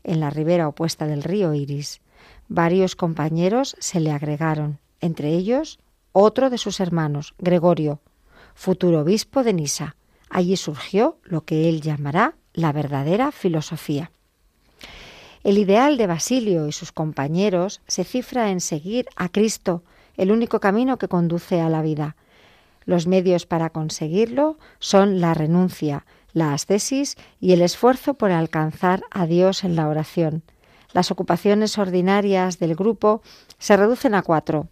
en 0.06 0.22
la 0.22 0.30
ribera 0.30 0.70
opuesta 0.70 1.08
del 1.08 1.24
río 1.24 1.54
Iris. 1.54 2.00
Varios 2.48 2.96
compañeros 2.96 3.76
se 3.80 4.00
le 4.00 4.12
agregaron, 4.12 4.80
entre 5.02 5.30
ellos 5.30 5.80
otro 6.14 6.50
de 6.50 6.58
sus 6.58 6.80
hermanos, 6.80 7.34
Gregorio, 7.40 8.00
futuro 8.54 9.02
obispo 9.02 9.44
de 9.44 9.52
Nisa. 9.52 9.98
Allí 10.30 10.56
surgió 10.56 11.18
lo 11.24 11.44
que 11.44 11.68
él 11.68 11.82
llamará 11.82 12.36
la 12.56 12.72
verdadera 12.72 13.32
filosofía. 13.32 14.12
El 15.44 15.60
ideal 15.60 15.98
de 15.98 16.08
Basilio 16.08 16.68
y 16.68 16.72
sus 16.72 16.92
compañeros 16.92 17.82
se 17.86 18.04
cifra 18.04 18.50
en 18.50 18.62
seguir 18.62 19.08
a 19.16 19.30
Cristo, 19.30 19.84
el 20.18 20.32
único 20.32 20.60
camino 20.60 20.98
que 20.98 21.08
conduce 21.08 21.62
a 21.62 21.70
la 21.70 21.84
vida. 21.84 22.16
Los 22.86 23.06
medios 23.06 23.46
para 23.46 23.70
conseguirlo 23.70 24.58
son 24.80 25.22
la 25.22 25.34
renuncia, 25.34 26.06
la 26.34 26.54
ascesis 26.54 27.16
y 27.40 27.52
el 27.54 27.62
esfuerzo 27.62 28.16
por 28.16 28.32
alcanzar 28.32 29.04
a 29.12 29.28
Dios 29.28 29.64
en 29.64 29.76
la 29.76 29.88
oración. 29.88 30.42
Las 30.94 31.12
ocupaciones 31.12 31.78
ordinarias 31.78 32.58
del 32.58 32.76
grupo 32.76 33.22
se 33.60 33.78
reducen 33.78 34.16
a 34.16 34.24
cuatro 34.24 34.70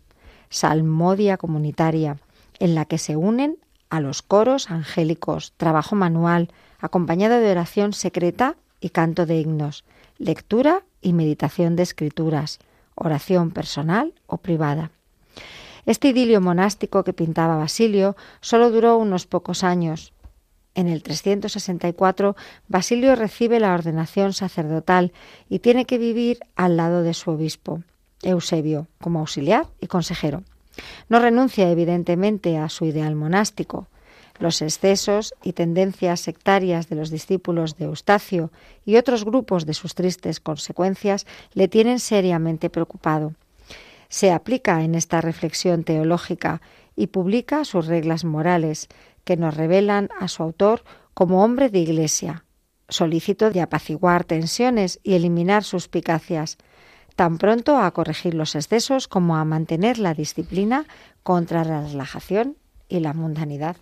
salmodia 0.53 1.37
comunitaria, 1.37 2.17
en 2.59 2.75
la 2.75 2.85
que 2.85 2.99
se 2.99 3.15
unen 3.15 3.57
a 3.93 3.99
los 3.99 4.23
coros 4.23 4.71
angélicos, 4.71 5.53
trabajo 5.55 5.95
manual, 5.95 6.49
acompañado 6.79 7.39
de 7.39 7.51
oración 7.51 7.93
secreta 7.93 8.55
y 8.81 8.89
canto 8.89 9.27
de 9.27 9.39
himnos, 9.39 9.83
lectura 10.17 10.81
y 10.99 11.13
meditación 11.13 11.75
de 11.75 11.83
escrituras, 11.83 12.57
oración 12.95 13.51
personal 13.51 14.15
o 14.25 14.37
privada. 14.37 14.89
Este 15.85 16.07
idilio 16.07 16.41
monástico 16.41 17.03
que 17.03 17.13
pintaba 17.13 17.55
Basilio 17.55 18.15
solo 18.41 18.71
duró 18.71 18.97
unos 18.97 19.27
pocos 19.27 19.63
años. 19.63 20.11
En 20.73 20.87
el 20.87 21.03
364, 21.03 22.35
Basilio 22.67 23.15
recibe 23.15 23.59
la 23.59 23.75
ordenación 23.75 24.33
sacerdotal 24.33 25.13
y 25.49 25.59
tiene 25.59 25.85
que 25.85 25.99
vivir 25.99 26.39
al 26.55 26.77
lado 26.77 27.03
de 27.03 27.13
su 27.13 27.29
obispo, 27.29 27.83
Eusebio, 28.23 28.87
como 28.99 29.19
auxiliar 29.19 29.67
y 29.79 29.85
consejero. 29.85 30.41
No 31.09 31.19
renuncia 31.19 31.69
evidentemente 31.69 32.57
a 32.57 32.69
su 32.69 32.85
ideal 32.85 33.15
monástico. 33.15 33.87
Los 34.39 34.61
excesos 34.61 35.33
y 35.43 35.53
tendencias 35.53 36.21
sectarias 36.21 36.89
de 36.89 36.95
los 36.95 37.11
discípulos 37.11 37.77
de 37.77 37.85
Eustacio 37.85 38.51
y 38.85 38.97
otros 38.97 39.25
grupos 39.25 39.65
de 39.65 39.73
sus 39.73 39.93
tristes 39.93 40.39
consecuencias 40.39 41.27
le 41.53 41.67
tienen 41.67 41.99
seriamente 41.99 42.69
preocupado. 42.69 43.33
Se 44.09 44.31
aplica 44.31 44.83
en 44.83 44.95
esta 44.95 45.21
reflexión 45.21 45.83
teológica 45.83 46.61
y 46.95 47.07
publica 47.07 47.65
sus 47.65 47.87
reglas 47.87 48.23
morales, 48.23 48.87
que 49.23 49.37
nos 49.37 49.55
revelan 49.55 50.09
a 50.19 50.27
su 50.27 50.43
autor 50.43 50.83
como 51.13 51.43
hombre 51.43 51.69
de 51.69 51.79
iglesia, 51.79 52.43
solícito 52.89 53.49
de 53.51 53.61
apaciguar 53.61 54.23
tensiones 54.25 54.99
y 55.03 55.13
eliminar 55.13 55.63
suspicacias, 55.63 56.57
tan 57.15 57.37
pronto 57.37 57.77
a 57.77 57.91
corregir 57.91 58.33
los 58.33 58.55
excesos 58.55 59.07
como 59.07 59.37
a 59.37 59.45
mantener 59.45 59.99
la 59.99 60.13
disciplina 60.13 60.85
contra 61.23 61.63
la 61.63 61.87
relajación 61.87 62.57
y 62.89 62.99
la 62.99 63.13
mundanidad. 63.13 63.77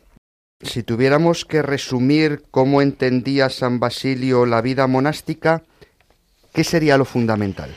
Si 0.61 0.83
tuviéramos 0.83 1.43
que 1.43 1.61
resumir 1.61 2.43
cómo 2.51 2.81
entendía 2.81 3.49
San 3.49 3.79
Basilio 3.79 4.45
la 4.45 4.61
vida 4.61 4.85
monástica, 4.85 5.63
¿qué 6.53 6.63
sería 6.63 6.97
lo 6.97 7.05
fundamental? 7.05 7.73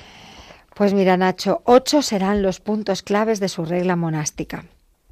Pues 0.75 0.93
mira, 0.93 1.17
Nacho, 1.17 1.63
ocho 1.65 2.03
serán 2.03 2.43
los 2.43 2.61
puntos 2.61 3.03
claves 3.03 3.41
de 3.41 3.49
su 3.49 3.65
regla 3.65 3.97
monástica. 3.97 4.65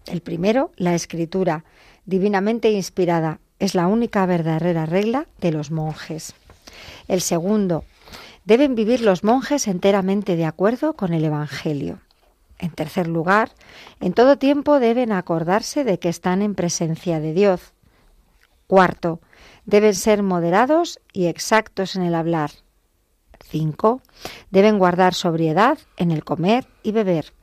El 0.06 0.20
primero, 0.20 0.72
la 0.76 0.94
escritura, 0.94 1.64
divinamente 2.04 2.70
inspirada, 2.70 3.38
es 3.58 3.74
la 3.74 3.86
única 3.86 4.26
verdadera 4.26 4.86
regla 4.86 5.26
de 5.40 5.52
los 5.52 5.70
monjes. 5.70 6.34
El 7.06 7.20
segundo, 7.20 7.84
deben 8.44 8.74
vivir 8.74 9.00
los 9.00 9.24
monjes 9.24 9.68
enteramente 9.68 10.36
de 10.36 10.44
acuerdo 10.44 10.94
con 10.94 11.12
el 11.12 11.24
Evangelio. 11.24 12.00
En 12.58 12.70
tercer 12.70 13.08
lugar, 13.08 13.50
en 14.00 14.12
todo 14.12 14.38
tiempo 14.38 14.78
deben 14.78 15.12
acordarse 15.12 15.84
de 15.84 15.98
que 15.98 16.08
están 16.08 16.42
en 16.42 16.54
presencia 16.54 17.18
de 17.18 17.32
Dios. 17.32 17.74
Cuarto, 18.66 19.20
deben 19.64 19.94
ser 19.94 20.22
moderados 20.22 21.00
y 21.12 21.26
exactos 21.26 21.96
en 21.96 22.02
el 22.02 22.14
hablar. 22.14 22.50
Cinco, 23.40 24.00
deben 24.50 24.78
guardar 24.78 25.14
sobriedad 25.14 25.78
en 25.96 26.10
el 26.10 26.24
comer 26.24 26.66
y 26.82 26.92
beber. 26.92 27.34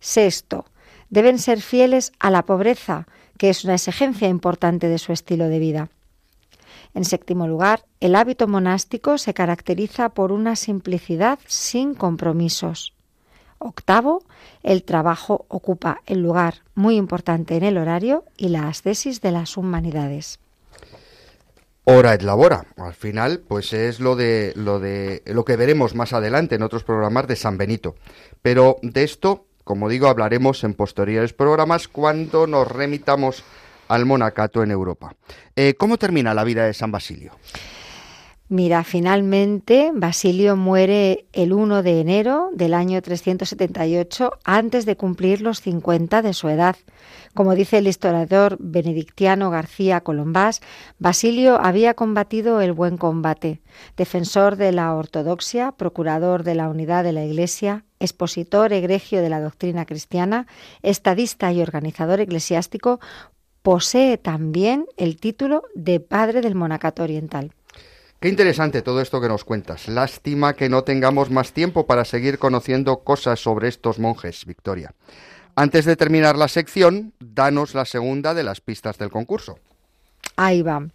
Sexto, 0.00 0.64
deben 1.10 1.38
ser 1.38 1.60
fieles 1.60 2.12
a 2.18 2.30
la 2.30 2.44
pobreza, 2.44 3.06
que 3.38 3.50
es 3.50 3.64
una 3.64 3.74
exigencia 3.74 4.28
importante 4.28 4.88
de 4.88 4.98
su 4.98 5.12
estilo 5.12 5.48
de 5.48 5.58
vida. 5.58 5.90
En 6.94 7.04
séptimo 7.04 7.48
lugar, 7.48 7.84
el 8.00 8.14
hábito 8.14 8.46
monástico 8.46 9.18
se 9.18 9.34
caracteriza 9.34 10.10
por 10.10 10.30
una 10.30 10.54
simplicidad 10.54 11.38
sin 11.46 11.94
compromisos. 11.94 12.94
Octavo, 13.58 14.22
el 14.62 14.84
trabajo 14.84 15.46
ocupa 15.48 16.00
el 16.06 16.20
lugar 16.20 16.62
muy 16.74 16.96
importante 16.96 17.56
en 17.56 17.64
el 17.64 17.78
horario 17.78 18.24
y 18.36 18.48
la 18.48 18.68
ascesis 18.68 19.20
de 19.20 19.32
las 19.32 19.56
humanidades. 19.56 20.38
Hora 21.86 22.14
et 22.14 22.22
labora. 22.22 22.66
Al 22.78 22.94
final, 22.94 23.40
pues 23.40 23.74
es 23.74 24.00
lo 24.00 24.16
de 24.16 24.54
lo 24.56 24.80
de 24.80 25.22
lo 25.26 25.44
que 25.44 25.56
veremos 25.56 25.94
más 25.94 26.14
adelante 26.14 26.54
en 26.54 26.62
otros 26.62 26.82
programas 26.82 27.26
de 27.26 27.36
San 27.36 27.58
Benito. 27.58 27.94
Pero 28.40 28.78
de 28.80 29.04
esto, 29.04 29.44
como 29.64 29.90
digo, 29.90 30.08
hablaremos 30.08 30.64
en 30.64 30.72
posteriores 30.72 31.34
programas 31.34 31.88
cuando 31.88 32.46
nos 32.46 32.68
remitamos 32.68 33.44
al 33.88 34.06
monacato 34.06 34.62
en 34.62 34.70
Europa. 34.70 35.14
Eh, 35.56 35.74
¿Cómo 35.74 35.98
termina 35.98 36.34
la 36.34 36.44
vida 36.44 36.64
de 36.66 36.74
San 36.74 36.90
Basilio? 36.90 37.32
Mira, 38.48 38.84
finalmente 38.84 39.90
Basilio 39.94 40.54
muere 40.54 41.24
el 41.32 41.54
1 41.54 41.82
de 41.82 42.00
enero 42.00 42.50
del 42.52 42.74
año 42.74 43.00
378 43.00 44.32
antes 44.44 44.84
de 44.84 44.96
cumplir 44.96 45.40
los 45.40 45.62
50 45.62 46.20
de 46.20 46.34
su 46.34 46.50
edad. 46.50 46.76
Como 47.32 47.54
dice 47.54 47.78
el 47.78 47.88
historiador 47.88 48.56
benedictiano 48.60 49.50
García 49.50 50.02
Colombás, 50.02 50.60
Basilio 50.98 51.58
había 51.58 51.94
combatido 51.94 52.60
el 52.60 52.72
buen 52.72 52.98
combate, 52.98 53.62
defensor 53.96 54.56
de 54.56 54.72
la 54.72 54.94
ortodoxia, 54.94 55.72
procurador 55.72 56.44
de 56.44 56.54
la 56.54 56.68
unidad 56.68 57.02
de 57.02 57.12
la 57.12 57.24
Iglesia, 57.24 57.84
expositor 57.98 58.72
egregio 58.72 59.22
de 59.22 59.30
la 59.30 59.40
doctrina 59.40 59.86
cristiana, 59.86 60.46
estadista 60.82 61.50
y 61.50 61.62
organizador 61.62 62.20
eclesiástico, 62.20 63.00
posee 63.64 64.18
también 64.18 64.84
el 64.98 65.16
título 65.16 65.62
de 65.74 65.98
padre 65.98 66.42
del 66.42 66.54
monacato 66.54 67.02
oriental. 67.02 67.50
Qué 68.20 68.28
interesante 68.28 68.82
todo 68.82 69.00
esto 69.00 69.22
que 69.22 69.28
nos 69.28 69.42
cuentas. 69.42 69.88
Lástima 69.88 70.52
que 70.52 70.68
no 70.68 70.84
tengamos 70.84 71.30
más 71.30 71.52
tiempo 71.52 71.86
para 71.86 72.04
seguir 72.04 72.38
conociendo 72.38 72.98
cosas 72.98 73.40
sobre 73.40 73.68
estos 73.68 73.98
monjes, 73.98 74.44
Victoria. 74.44 74.92
Antes 75.56 75.86
de 75.86 75.96
terminar 75.96 76.36
la 76.36 76.48
sección, 76.48 77.14
danos 77.20 77.74
la 77.74 77.86
segunda 77.86 78.34
de 78.34 78.42
las 78.42 78.60
pistas 78.60 78.98
del 78.98 79.10
concurso. 79.10 79.58
Ahí 80.36 80.60
va. 80.60 80.86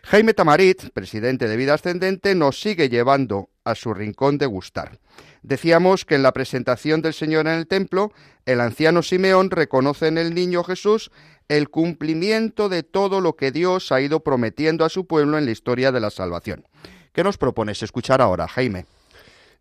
Jaime 0.09 0.35
Tamarit, 0.35 0.91
presidente 0.91 1.49
de 1.49 1.57
Vida 1.57 1.75
Ascendente, 1.75 2.37
nos 2.37 2.61
sigue 2.61 2.89
llevando 2.89 3.51
a 3.65 3.75
su 3.75 3.93
rincón 3.93 4.39
de 4.39 4.47
gustar. 4.47 5.01
Decíamos 5.43 6.05
que 6.05 6.15
en 6.15 6.23
la 6.23 6.33
presentación 6.33 7.03
del 7.03 7.13
Señor 7.13 7.49
en 7.49 7.55
el 7.55 7.67
templo, 7.67 8.13
el 8.45 8.61
anciano 8.61 9.03
Simeón 9.03 9.51
reconoce 9.51 10.07
en 10.07 10.17
el 10.17 10.33
niño 10.33 10.63
Jesús 10.63 11.11
el 11.49 11.71
cumplimiento 11.71 12.69
de 12.69 12.85
todo 12.85 13.21
lo 13.21 13.35
que 13.35 13.51
Dios 13.51 13.91
ha 13.91 14.01
ido 14.01 14.21
prometiendo 14.21 14.85
a 14.85 14.91
su 14.91 15.09
pueblo 15.09 15.39
en 15.39 15.45
la 15.45 15.51
historia 15.51 15.91
de 15.91 15.99
la 15.99 16.11
salvación. 16.11 16.69
¿Qué 17.13 17.25
nos 17.25 17.37
propones 17.37 17.83
escuchar 17.83 18.23
ahora, 18.23 18.47
Jaime? 18.47 18.87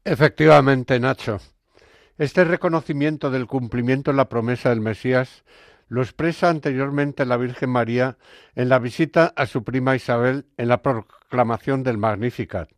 Efectivamente, 0.04 1.00
Nacho. 1.00 1.40
Este 2.20 2.44
reconocimiento 2.44 3.32
del 3.32 3.48
cumplimiento 3.48 4.12
de 4.12 4.18
la 4.18 4.30
promesa 4.30 4.70
del 4.70 4.80
Mesías 4.80 5.44
lo 5.88 6.02
expresa 6.02 6.50
anteriormente 6.50 7.26
la 7.26 7.38
Virgen 7.38 7.70
María 7.70 8.18
en 8.56 8.70
la 8.70 8.80
visita 8.80 9.34
a 9.36 9.46
su 9.46 9.64
prima 9.64 9.96
Isabel 9.96 10.46
en 10.58 10.68
la 10.68 10.82
proclamación 10.82 11.84
del 11.84 11.98
Magnificat. 11.98 12.70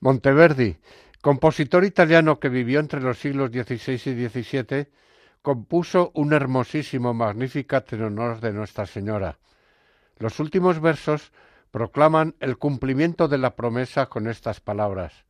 Monteverdi, 0.00 0.76
compositor 1.20 1.84
italiano 1.84 2.38
que 2.38 2.48
vivió 2.48 2.80
entre 2.80 3.00
los 3.00 3.18
siglos 3.18 3.50
XVI 3.50 3.94
y 3.94 4.28
XVII, 4.28 4.88
compuso 5.42 6.10
un 6.14 6.32
hermosísimo 6.32 7.14
Magnificat 7.14 7.92
en 7.94 8.02
honor 8.02 8.40
de 8.40 8.52
Nuestra 8.52 8.86
Señora. 8.86 9.38
Los 10.18 10.38
últimos 10.40 10.80
versos 10.80 11.32
proclaman 11.70 12.36
el 12.38 12.56
cumplimiento 12.56 13.26
de 13.26 13.38
la 13.38 13.56
promesa 13.56 14.06
con 14.06 14.28
estas 14.28 14.60
palabras. 14.60 15.24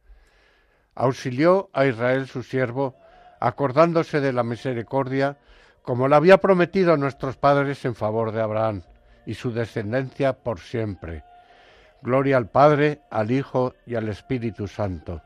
Auxilió 0.94 1.70
a 1.72 1.86
Israel 1.86 2.28
su 2.28 2.42
siervo, 2.42 2.96
acordándose 3.40 4.20
de 4.20 4.32
la 4.32 4.42
misericordia, 4.42 5.38
como 5.84 6.08
la 6.08 6.16
había 6.16 6.38
prometido 6.38 6.94
a 6.94 6.96
nuestros 6.96 7.36
padres 7.36 7.84
en 7.84 7.94
favor 7.94 8.32
de 8.32 8.40
Abraham 8.40 8.82
y 9.26 9.34
su 9.34 9.52
descendencia 9.52 10.32
por 10.32 10.58
siempre. 10.58 11.22
Gloria 12.02 12.38
al 12.38 12.48
Padre, 12.48 13.00
al 13.10 13.30
Hijo 13.30 13.74
y 13.86 13.94
al 13.94 14.08
Espíritu 14.08 14.66
Santo. 14.66 15.22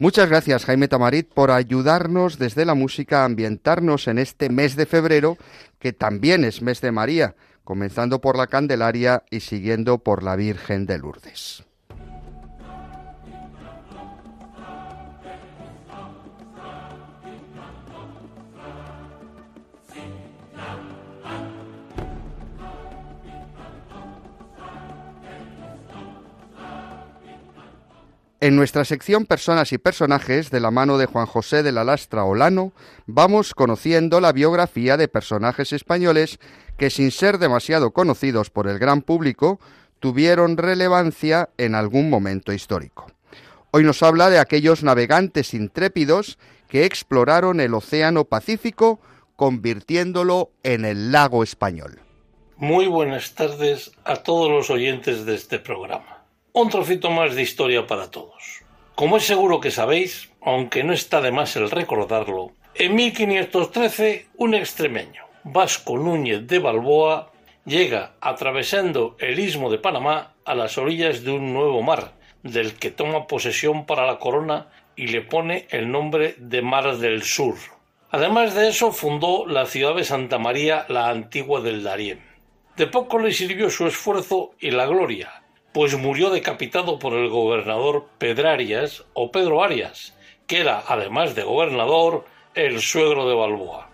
Muchas 0.00 0.28
gracias 0.28 0.64
Jaime 0.64 0.86
Tamarit 0.86 1.28
por 1.28 1.50
ayudarnos 1.50 2.38
desde 2.38 2.64
la 2.64 2.74
música 2.74 3.22
a 3.22 3.24
ambientarnos 3.24 4.06
en 4.06 4.18
este 4.18 4.48
mes 4.48 4.76
de 4.76 4.86
febrero, 4.86 5.36
que 5.80 5.92
también 5.92 6.44
es 6.44 6.62
mes 6.62 6.80
de 6.80 6.92
María, 6.92 7.34
comenzando 7.64 8.20
por 8.20 8.36
la 8.36 8.46
Candelaria 8.46 9.24
y 9.28 9.40
siguiendo 9.40 9.98
por 9.98 10.22
la 10.22 10.36
Virgen 10.36 10.86
de 10.86 10.98
Lourdes. 10.98 11.67
En 28.48 28.56
nuestra 28.56 28.86
sección 28.86 29.26
Personas 29.26 29.74
y 29.74 29.76
Personajes, 29.76 30.50
de 30.50 30.60
la 30.60 30.70
mano 30.70 30.96
de 30.96 31.04
Juan 31.04 31.26
José 31.26 31.62
de 31.62 31.70
la 31.70 31.84
Lastra 31.84 32.24
Olano, 32.24 32.72
vamos 33.04 33.52
conociendo 33.52 34.22
la 34.22 34.32
biografía 34.32 34.96
de 34.96 35.06
personajes 35.06 35.74
españoles 35.74 36.38
que, 36.78 36.88
sin 36.88 37.10
ser 37.10 37.36
demasiado 37.36 37.90
conocidos 37.90 38.48
por 38.48 38.66
el 38.66 38.78
gran 38.78 39.02
público, 39.02 39.60
tuvieron 40.00 40.56
relevancia 40.56 41.50
en 41.58 41.74
algún 41.74 42.08
momento 42.08 42.54
histórico. 42.54 43.12
Hoy 43.70 43.84
nos 43.84 44.02
habla 44.02 44.30
de 44.30 44.38
aquellos 44.38 44.82
navegantes 44.82 45.52
intrépidos 45.52 46.38
que 46.70 46.86
exploraron 46.86 47.60
el 47.60 47.74
Océano 47.74 48.24
Pacífico, 48.24 48.98
convirtiéndolo 49.36 50.52
en 50.62 50.86
el 50.86 51.12
lago 51.12 51.42
español. 51.42 52.00
Muy 52.56 52.86
buenas 52.86 53.34
tardes 53.34 53.92
a 54.06 54.22
todos 54.22 54.50
los 54.50 54.70
oyentes 54.70 55.26
de 55.26 55.34
este 55.34 55.58
programa 55.58 56.17
un 56.60 56.70
trocito 56.70 57.10
más 57.10 57.36
de 57.36 57.42
historia 57.42 57.86
para 57.86 58.10
todos. 58.10 58.64
Como 58.96 59.16
es 59.16 59.24
seguro 59.24 59.60
que 59.60 59.70
sabéis, 59.70 60.32
aunque 60.42 60.82
no 60.82 60.92
está 60.92 61.20
de 61.20 61.30
más 61.30 61.54
el 61.54 61.70
recordarlo, 61.70 62.50
en 62.74 62.96
1513 62.96 64.26
un 64.36 64.54
extremeño, 64.54 65.22
Vasco 65.44 65.96
Núñez 65.96 66.48
de 66.48 66.58
Balboa, 66.58 67.30
llega 67.64 68.14
atravesando 68.20 69.16
el 69.20 69.38
istmo 69.38 69.70
de 69.70 69.78
Panamá 69.78 70.34
a 70.44 70.56
las 70.56 70.78
orillas 70.78 71.22
de 71.22 71.30
un 71.30 71.54
nuevo 71.54 71.80
mar, 71.82 72.14
del 72.42 72.74
que 72.74 72.90
toma 72.90 73.28
posesión 73.28 73.86
para 73.86 74.04
la 74.04 74.18
corona 74.18 74.66
y 74.96 75.06
le 75.06 75.22
pone 75.22 75.68
el 75.70 75.90
nombre 75.92 76.34
de 76.38 76.60
Mar 76.60 76.96
del 76.96 77.22
Sur. 77.22 77.54
Además 78.10 78.54
de 78.54 78.68
eso, 78.68 78.90
fundó 78.90 79.46
la 79.46 79.66
ciudad 79.66 79.94
de 79.94 80.02
Santa 80.02 80.38
María, 80.38 80.86
la 80.88 81.08
antigua 81.08 81.60
del 81.60 81.84
Darién. 81.84 82.20
De 82.76 82.88
poco 82.88 83.20
le 83.20 83.32
sirvió 83.32 83.70
su 83.70 83.86
esfuerzo 83.86 84.52
y 84.58 84.70
la 84.70 84.86
gloria, 84.86 85.42
pues 85.72 85.96
murió 85.96 86.30
decapitado 86.30 86.98
por 86.98 87.14
el 87.14 87.28
gobernador 87.28 88.08
Pedrarias 88.18 89.04
o 89.12 89.30
Pedro 89.30 89.62
Arias, 89.62 90.16
que 90.46 90.60
era, 90.60 90.82
además 90.86 91.34
de 91.34 91.42
gobernador, 91.42 92.24
el 92.54 92.80
suegro 92.80 93.28
de 93.28 93.34
Balboa, 93.34 93.90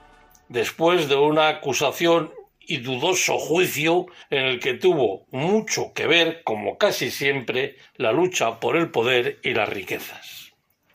después 0.49 1.09
de 1.09 1.17
una 1.17 1.49
acusación 1.49 2.33
y 2.61 2.79
dudoso 2.79 3.39
juicio 3.39 4.07
en 4.31 4.45
el 4.45 4.61
que 4.61 4.75
tuvo 4.75 5.27
mucho 5.31 5.93
que 5.93 6.07
ver, 6.07 6.43
como 6.45 6.79
casi 6.79 7.11
siempre, 7.11 7.77
la 7.97 8.13
lucha 8.13 8.61
por 8.61 8.77
el 8.77 8.91
poder 8.91 9.39
y 9.43 9.53
las 9.53 9.69
riquezas. 9.69 10.53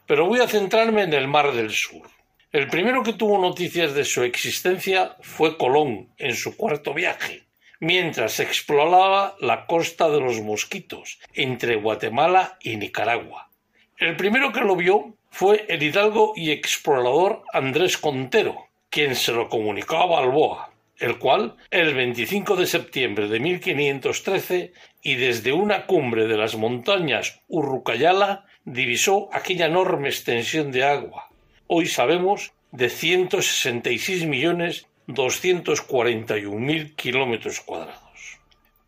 Pero 0.08 0.26
voy 0.26 0.40
a 0.40 0.48
centrarme 0.48 1.04
en 1.04 1.14
el 1.14 1.28
Mar 1.28 1.54
del 1.54 1.72
Sur. 1.72 2.10
El 2.52 2.68
primero 2.68 3.04
que 3.04 3.14
tuvo 3.14 3.38
noticias 3.38 3.94
de 3.94 4.06
su 4.06 4.24
existencia 4.24 5.16
fue 5.22 5.58
Colón 5.58 6.10
en 6.18 6.36
su 6.36 6.58
cuarto 6.58 6.96
viaje, 6.96 7.44
mientras 7.80 8.40
exploraba 8.40 9.36
la 9.40 9.66
costa 9.66 10.10
de 10.10 10.20
los 10.20 10.42
Mosquitos, 10.42 11.20
entre 11.34 11.76
Guatemala 11.76 12.58
y 12.62 12.78
Nicaragua. 12.78 13.50
El 13.98 14.16
primero 14.16 14.52
que 14.52 14.62
lo 14.62 14.76
vio 14.76 15.16
fue 15.30 15.66
el 15.70 15.84
hidalgo 15.84 16.34
y 16.36 16.52
explorador 16.52 17.44
Andrés 17.54 17.98
Contero, 17.98 18.68
quien 18.90 19.16
se 19.16 19.32
lo 19.32 19.50
comunicó 19.50 19.98
a 19.98 20.06
Balboa, 20.06 20.72
el 20.98 21.18
cual, 21.18 21.56
el 21.72 21.94
25 21.94 22.56
de 22.56 22.66
septiembre 22.66 23.28
de 23.28 23.40
1513, 23.40 24.74
y 25.02 25.16
desde 25.16 25.54
una 25.54 25.86
cumbre 25.86 26.28
de 26.28 26.38
las 26.38 26.56
montañas 26.56 27.42
Urrucayala, 27.48 28.46
divisó 28.66 29.30
aquella 29.32 29.68
enorme 29.68 30.10
extensión 30.10 30.72
de 30.72 30.84
agua, 30.84 31.30
hoy 31.68 31.86
sabemos 31.86 32.52
de 32.72 32.90
166 32.90 34.26
millones 34.26 34.88
241.000 35.10 36.96
kilómetros 36.96 37.60
cuadrados. 37.62 38.40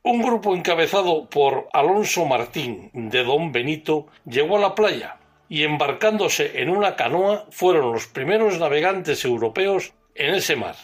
Un 0.03 0.21
grupo 0.21 0.55
encabezado 0.55 1.29
por 1.29 1.67
Alonso 1.73 2.25
Martín 2.25 2.89
de 2.93 3.23
Don 3.23 3.51
Benito 3.51 4.07
llegó 4.25 4.57
a 4.57 4.61
la 4.61 4.73
playa 4.73 5.17
y 5.47 5.63
embarcándose 5.63 6.61
en 6.61 6.69
una 6.69 6.95
canoa 6.95 7.45
fueron 7.51 7.91
los 7.91 8.07
primeros 8.07 8.57
navegantes 8.57 9.25
europeos 9.25 9.93
en 10.15 10.33
ese 10.35 10.55
mar. 10.55 10.75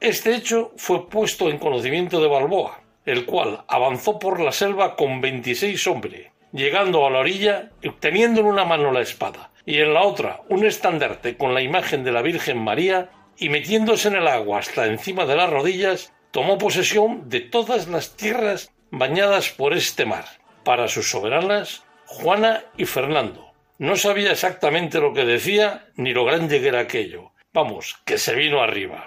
Este 0.00 0.34
hecho 0.34 0.72
fue 0.76 1.08
puesto 1.08 1.50
en 1.50 1.58
conocimiento 1.58 2.20
de 2.20 2.28
Balboa, 2.28 2.80
el 3.04 3.26
cual 3.26 3.64
avanzó 3.68 4.18
por 4.18 4.40
la 4.40 4.52
selva 4.52 4.96
con 4.96 5.20
26 5.20 5.86
hombres, 5.86 6.30
llegando 6.52 7.06
a 7.06 7.10
la 7.10 7.18
orilla 7.18 7.70
teniendo 8.00 8.40
en 8.40 8.46
una 8.46 8.64
mano 8.64 8.92
la 8.92 9.00
espada 9.00 9.50
y 9.66 9.80
en 9.80 9.94
la 9.94 10.02
otra 10.02 10.42
un 10.48 10.64
estandarte 10.64 11.36
con 11.36 11.54
la 11.54 11.62
imagen 11.62 12.04
de 12.04 12.12
la 12.12 12.22
Virgen 12.22 12.58
María 12.58 13.10
y 13.38 13.48
metiéndose 13.48 14.08
en 14.08 14.16
el 14.16 14.28
agua 14.28 14.60
hasta 14.60 14.86
encima 14.86 15.26
de 15.26 15.36
las 15.36 15.50
rodillas, 15.50 16.12
tomó 16.30 16.58
posesión 16.58 17.28
de 17.28 17.40
todas 17.40 17.88
las 17.88 18.16
tierras 18.16 18.72
bañadas 18.90 19.50
por 19.50 19.74
este 19.74 20.04
mar, 20.04 20.24
para 20.64 20.88
sus 20.88 21.10
soberanas 21.10 21.84
Juana 22.06 22.64
y 22.76 22.84
Fernando. 22.84 23.52
No 23.78 23.96
sabía 23.96 24.32
exactamente 24.32 25.00
lo 25.00 25.12
que 25.12 25.24
decía 25.24 25.88
ni 25.96 26.12
lo 26.12 26.24
grande 26.24 26.60
que 26.60 26.68
era 26.68 26.80
aquello. 26.80 27.32
Vamos, 27.52 27.96
que 28.04 28.18
se 28.18 28.34
vino 28.34 28.62
arriba. 28.62 29.06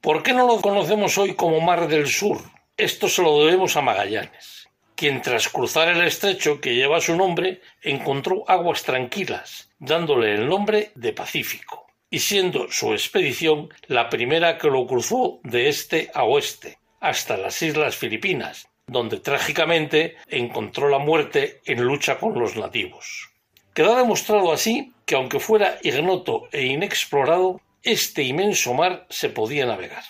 ¿Por 0.00 0.22
qué 0.22 0.32
no 0.32 0.46
lo 0.46 0.60
conocemos 0.60 1.18
hoy 1.18 1.34
como 1.34 1.60
Mar 1.60 1.88
del 1.88 2.08
Sur? 2.08 2.38
Esto 2.76 3.08
se 3.08 3.22
lo 3.22 3.44
debemos 3.44 3.76
a 3.76 3.82
Magallanes, 3.82 4.68
quien 4.96 5.22
tras 5.22 5.48
cruzar 5.48 5.88
el 5.88 6.02
estrecho 6.02 6.60
que 6.60 6.74
lleva 6.74 7.00
su 7.00 7.16
nombre 7.16 7.60
encontró 7.82 8.44
aguas 8.48 8.82
tranquilas, 8.82 9.70
dándole 9.78 10.34
el 10.34 10.48
nombre 10.48 10.90
de 10.94 11.12
Pacífico 11.12 11.81
y 12.12 12.18
siendo 12.18 12.70
su 12.70 12.92
expedición 12.92 13.70
la 13.86 14.10
primera 14.10 14.58
que 14.58 14.68
lo 14.68 14.86
cruzó 14.86 15.40
de 15.44 15.70
este 15.70 16.10
a 16.12 16.24
oeste, 16.24 16.78
hasta 17.00 17.38
las 17.38 17.62
Islas 17.62 17.96
Filipinas, 17.96 18.68
donde 18.86 19.18
trágicamente 19.18 20.16
encontró 20.28 20.90
la 20.90 20.98
muerte 20.98 21.62
en 21.64 21.82
lucha 21.82 22.18
con 22.18 22.38
los 22.38 22.54
nativos. 22.54 23.30
Queda 23.72 23.96
demostrado 23.96 24.52
así 24.52 24.92
que 25.06 25.14
aunque 25.14 25.40
fuera 25.40 25.78
ignoto 25.82 26.48
e 26.52 26.66
inexplorado, 26.66 27.62
este 27.82 28.22
inmenso 28.22 28.74
mar 28.74 29.06
se 29.08 29.30
podía 29.30 29.64
navegar. 29.64 30.04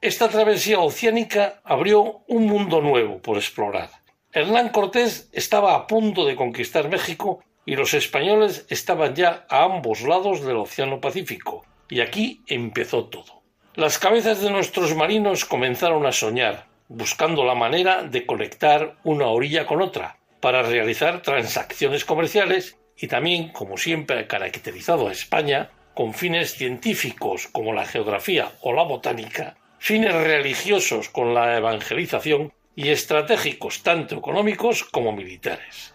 Esta 0.00 0.30
travesía 0.30 0.80
oceánica 0.80 1.60
abrió 1.64 2.22
un 2.28 2.46
mundo 2.46 2.80
nuevo 2.80 3.20
por 3.20 3.36
explorar. 3.36 3.90
Hernán 4.32 4.70
Cortés 4.70 5.28
estaba 5.32 5.74
a 5.74 5.86
punto 5.86 6.24
de 6.24 6.34
conquistar 6.34 6.88
México 6.88 7.44
y 7.64 7.76
los 7.76 7.94
españoles 7.94 8.66
estaban 8.68 9.14
ya 9.14 9.46
a 9.48 9.64
ambos 9.64 10.02
lados 10.02 10.44
del 10.44 10.56
Océano 10.56 11.00
Pacífico, 11.00 11.64
y 11.88 12.00
aquí 12.00 12.42
empezó 12.46 13.04
todo. 13.06 13.42
Las 13.74 13.98
cabezas 13.98 14.40
de 14.40 14.50
nuestros 14.50 14.94
marinos 14.94 15.44
comenzaron 15.44 16.04
a 16.06 16.12
soñar, 16.12 16.66
buscando 16.88 17.44
la 17.44 17.54
manera 17.54 18.02
de 18.02 18.26
conectar 18.26 18.96
una 19.04 19.28
orilla 19.28 19.66
con 19.66 19.80
otra, 19.80 20.18
para 20.40 20.62
realizar 20.62 21.22
transacciones 21.22 22.04
comerciales 22.04 22.76
y 22.96 23.06
también, 23.06 23.50
como 23.50 23.78
siempre 23.78 24.18
ha 24.18 24.28
caracterizado 24.28 25.08
a 25.08 25.12
España, 25.12 25.70
con 25.94 26.14
fines 26.14 26.54
científicos 26.54 27.48
como 27.48 27.72
la 27.72 27.86
geografía 27.86 28.50
o 28.60 28.72
la 28.72 28.82
botánica, 28.82 29.56
fines 29.78 30.14
religiosos 30.14 31.08
con 31.08 31.32
la 31.32 31.56
evangelización 31.56 32.52
y 32.74 32.88
estratégicos 32.88 33.82
tanto 33.82 34.16
económicos 34.16 34.84
como 34.84 35.12
militares. 35.12 35.91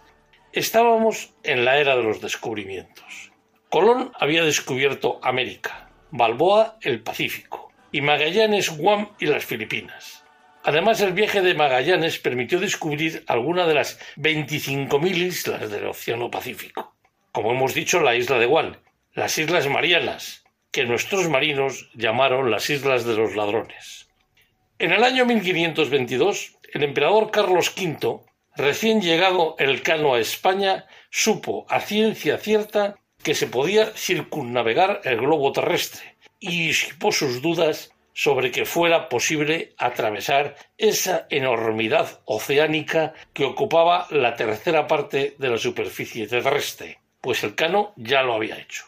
Estábamos 0.58 1.32
en 1.44 1.64
la 1.64 1.78
era 1.78 1.94
de 1.94 2.02
los 2.02 2.20
descubrimientos. 2.20 3.30
Colón 3.70 4.10
había 4.18 4.42
descubierto 4.42 5.20
América, 5.22 5.88
Balboa 6.10 6.78
el 6.80 7.00
Pacífico 7.00 7.70
y 7.92 8.00
Magallanes 8.00 8.76
Guam 8.76 9.10
y 9.20 9.26
las 9.26 9.44
Filipinas. 9.44 10.24
Además, 10.64 11.00
el 11.00 11.12
viaje 11.12 11.42
de 11.42 11.54
Magallanes 11.54 12.18
permitió 12.18 12.58
descubrir 12.58 13.22
algunas 13.28 13.68
de 13.68 13.74
las 13.74 14.00
25.000 14.16 15.16
islas 15.18 15.70
del 15.70 15.86
Océano 15.86 16.28
Pacífico. 16.28 16.96
Como 17.30 17.52
hemos 17.52 17.72
dicho, 17.72 18.00
la 18.00 18.16
isla 18.16 18.40
de 18.40 18.46
Guam, 18.46 18.78
las 19.14 19.38
Islas 19.38 19.68
Marianas, 19.68 20.42
que 20.72 20.86
nuestros 20.86 21.28
marinos 21.28 21.88
llamaron 21.94 22.50
las 22.50 22.68
Islas 22.68 23.04
de 23.04 23.14
los 23.14 23.36
Ladrones. 23.36 24.08
En 24.80 24.90
el 24.90 25.04
año 25.04 25.24
1522, 25.24 26.56
el 26.72 26.82
emperador 26.82 27.30
Carlos 27.30 27.72
V 27.76 28.27
Recién 28.58 29.00
llegado 29.00 29.54
el 29.60 29.82
Cano 29.82 30.14
a 30.14 30.18
España, 30.18 30.84
supo 31.10 31.64
a 31.68 31.78
ciencia 31.80 32.38
cierta 32.38 32.96
que 33.22 33.36
se 33.36 33.46
podía 33.46 33.86
circunnavegar 33.94 35.00
el 35.04 35.18
globo 35.18 35.52
terrestre 35.52 36.16
y 36.40 36.66
disipó 36.66 37.12
sus 37.12 37.40
dudas 37.40 37.92
sobre 38.14 38.50
que 38.50 38.64
fuera 38.64 39.08
posible 39.08 39.74
atravesar 39.78 40.56
esa 40.76 41.28
enormidad 41.30 42.18
oceánica 42.24 43.14
que 43.32 43.44
ocupaba 43.44 44.08
la 44.10 44.34
tercera 44.34 44.88
parte 44.88 45.36
de 45.38 45.48
la 45.50 45.58
superficie 45.58 46.26
terrestre. 46.26 46.98
pues 47.20 47.44
el 47.44 47.54
Cano 47.54 47.92
ya 47.94 48.22
lo 48.22 48.34
había 48.34 48.58
hecho. 48.58 48.86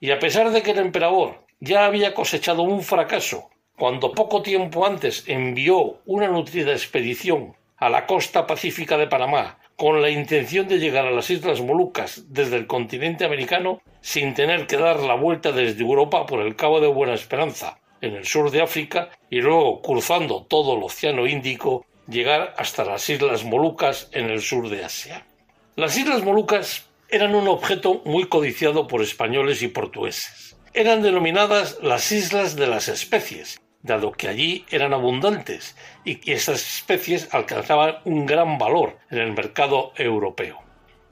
Y 0.00 0.10
a 0.10 0.18
pesar 0.18 0.50
de 0.50 0.62
que 0.62 0.72
el 0.72 0.80
emperador 0.80 1.46
ya 1.60 1.84
había 1.86 2.12
cosechado 2.12 2.62
un 2.62 2.82
fracaso 2.82 3.50
cuando 3.76 4.10
poco 4.10 4.42
tiempo 4.42 4.84
antes 4.84 5.22
envió 5.28 6.00
una 6.06 6.26
nutrida 6.26 6.72
expedición 6.72 7.54
a 7.82 7.88
la 7.88 8.06
costa 8.06 8.46
pacífica 8.46 8.96
de 8.96 9.08
Panamá 9.08 9.58
con 9.74 10.00
la 10.00 10.08
intención 10.08 10.68
de 10.68 10.78
llegar 10.78 11.04
a 11.04 11.10
las 11.10 11.28
Islas 11.30 11.60
Molucas 11.60 12.26
desde 12.28 12.54
el 12.54 12.68
continente 12.68 13.24
americano 13.24 13.82
sin 14.00 14.34
tener 14.34 14.68
que 14.68 14.76
dar 14.76 15.00
la 15.00 15.16
vuelta 15.16 15.50
desde 15.50 15.82
Europa 15.82 16.24
por 16.24 16.42
el 16.42 16.54
Cabo 16.54 16.80
de 16.80 16.86
Buena 16.86 17.14
Esperanza, 17.14 17.80
en 18.00 18.14
el 18.14 18.24
sur 18.24 18.52
de 18.52 18.62
África, 18.62 19.10
y 19.28 19.40
luego 19.40 19.82
cruzando 19.82 20.44
todo 20.44 20.76
el 20.76 20.82
Océano 20.84 21.26
Índico, 21.26 21.84
llegar 22.06 22.54
hasta 22.56 22.84
las 22.84 23.10
Islas 23.10 23.42
Molucas 23.42 24.08
en 24.12 24.30
el 24.30 24.42
sur 24.42 24.68
de 24.68 24.84
Asia. 24.84 25.26
Las 25.74 25.96
Islas 25.96 26.22
Molucas 26.22 26.88
eran 27.08 27.34
un 27.34 27.48
objeto 27.48 28.00
muy 28.04 28.26
codiciado 28.26 28.86
por 28.86 29.02
españoles 29.02 29.60
y 29.60 29.66
portugueses. 29.66 30.56
Eran 30.72 31.02
denominadas 31.02 31.78
las 31.82 32.12
Islas 32.12 32.54
de 32.54 32.68
las 32.68 32.86
Especies, 32.86 33.60
dado 33.82 34.12
que 34.12 34.28
allí 34.28 34.64
eran 34.70 34.92
abundantes 34.92 35.76
y 36.04 36.16
que 36.16 36.34
esas 36.34 36.60
especies 36.76 37.28
alcanzaban 37.32 37.96
un 38.04 38.26
gran 38.26 38.58
valor 38.58 38.98
en 39.10 39.18
el 39.18 39.32
mercado 39.32 39.92
europeo. 39.96 40.62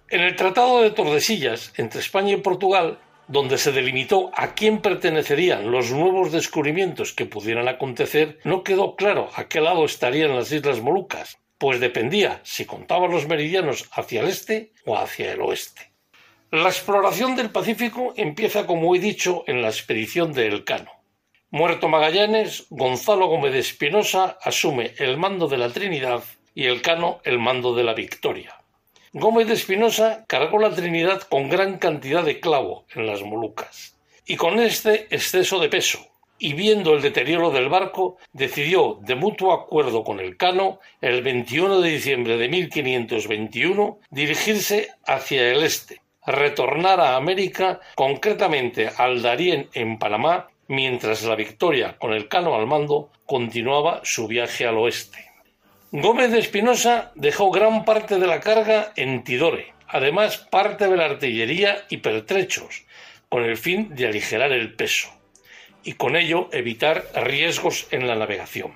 En 0.08 0.22
el 0.22 0.36
Tratado 0.36 0.82
de 0.82 0.90
Tordesillas 0.90 1.72
entre 1.76 2.00
España 2.00 2.32
y 2.32 2.36
Portugal, 2.38 2.98
donde 3.28 3.58
se 3.58 3.70
delimitó 3.70 4.30
a 4.34 4.54
quién 4.54 4.80
pertenecerían 4.80 5.70
los 5.70 5.92
nuevos 5.92 6.32
descubrimientos 6.32 7.12
que 7.12 7.26
pudieran 7.26 7.68
acontecer, 7.68 8.40
no 8.42 8.64
quedó 8.64 8.96
claro 8.96 9.30
a 9.36 9.46
qué 9.46 9.60
lado 9.60 9.84
estarían 9.84 10.34
las 10.34 10.50
Islas 10.50 10.80
Molucas, 10.80 11.38
pues 11.58 11.78
dependía 11.78 12.40
si 12.42 12.64
contaban 12.64 13.12
los 13.12 13.28
meridianos 13.28 13.88
hacia 13.92 14.22
el 14.22 14.28
este 14.28 14.72
o 14.84 14.96
hacia 14.96 15.32
el 15.32 15.42
oeste. 15.42 15.92
La 16.50 16.70
exploración 16.70 17.36
del 17.36 17.50
Pacífico 17.50 18.12
empieza, 18.16 18.66
como 18.66 18.96
he 18.96 18.98
dicho, 18.98 19.44
en 19.46 19.62
la 19.62 19.68
expedición 19.68 20.32
de 20.32 20.48
Elcano. 20.48 20.90
Muerto 21.52 21.88
Magallanes, 21.88 22.66
Gonzalo 22.70 23.26
Gómez 23.26 23.56
Espinosa 23.56 24.38
asume 24.40 24.94
el 24.98 25.16
mando 25.16 25.48
de 25.48 25.58
la 25.58 25.68
Trinidad 25.68 26.22
y 26.54 26.66
Elcano 26.66 27.18
el 27.24 27.40
mando 27.40 27.74
de 27.74 27.82
la 27.82 27.92
Victoria. 27.92 28.54
Gómez 29.12 29.48
de 29.48 29.54
Espinosa 29.54 30.24
cargó 30.28 30.60
la 30.60 30.70
Trinidad 30.70 31.22
con 31.22 31.48
gran 31.48 31.78
cantidad 31.78 32.22
de 32.22 32.38
clavo 32.38 32.84
en 32.94 33.04
las 33.04 33.22
Molucas 33.22 33.96
y 34.24 34.36
con 34.36 34.60
este 34.60 35.12
exceso 35.12 35.58
de 35.58 35.68
peso, 35.68 36.06
y 36.38 36.52
viendo 36.52 36.94
el 36.94 37.02
deterioro 37.02 37.50
del 37.50 37.68
barco, 37.68 38.18
decidió, 38.32 39.00
de 39.02 39.16
mutuo 39.16 39.52
acuerdo 39.52 40.04
con 40.04 40.20
el 40.20 40.36
Cano, 40.36 40.78
el 41.00 41.20
21 41.20 41.80
de 41.80 41.90
diciembre 41.90 42.36
de 42.36 42.48
1521, 42.48 43.98
dirigirse 44.10 44.90
hacia 45.04 45.50
el 45.50 45.64
este, 45.64 46.00
retornar 46.24 47.00
a 47.00 47.16
América, 47.16 47.80
concretamente 47.96 48.88
al 48.96 49.20
Darién 49.20 49.68
en 49.74 49.98
Panamá, 49.98 50.46
mientras 50.70 51.24
la 51.24 51.34
Victoria, 51.34 51.96
con 51.98 52.12
el 52.12 52.28
Cano 52.28 52.54
al 52.54 52.68
mando, 52.68 53.10
continuaba 53.26 54.02
su 54.04 54.28
viaje 54.28 54.68
al 54.68 54.78
oeste. 54.78 55.18
Gómez 55.90 56.30
de 56.30 56.38
Espinosa 56.38 57.10
dejó 57.16 57.50
gran 57.50 57.84
parte 57.84 58.20
de 58.20 58.28
la 58.28 58.38
carga 58.38 58.92
en 58.94 59.24
Tidore, 59.24 59.74
además 59.88 60.38
parte 60.38 60.86
de 60.86 60.96
la 60.96 61.06
artillería 61.06 61.84
y 61.88 61.96
pertrechos, 61.96 62.84
con 63.28 63.42
el 63.42 63.56
fin 63.56 63.96
de 63.96 64.06
aligerar 64.06 64.52
el 64.52 64.72
peso, 64.74 65.08
y 65.82 65.94
con 65.94 66.14
ello 66.14 66.48
evitar 66.52 67.04
riesgos 67.16 67.88
en 67.90 68.06
la 68.06 68.14
navegación. 68.14 68.72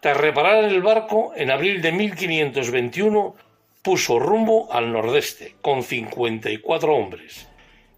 Tras 0.00 0.18
reparar 0.18 0.62
el 0.64 0.82
barco, 0.82 1.32
en 1.34 1.50
abril 1.50 1.80
de 1.80 1.90
1521 1.90 3.34
puso 3.80 4.18
rumbo 4.18 4.70
al 4.70 4.92
nordeste, 4.92 5.54
con 5.62 5.82
54 5.82 6.94
hombres. 6.94 7.48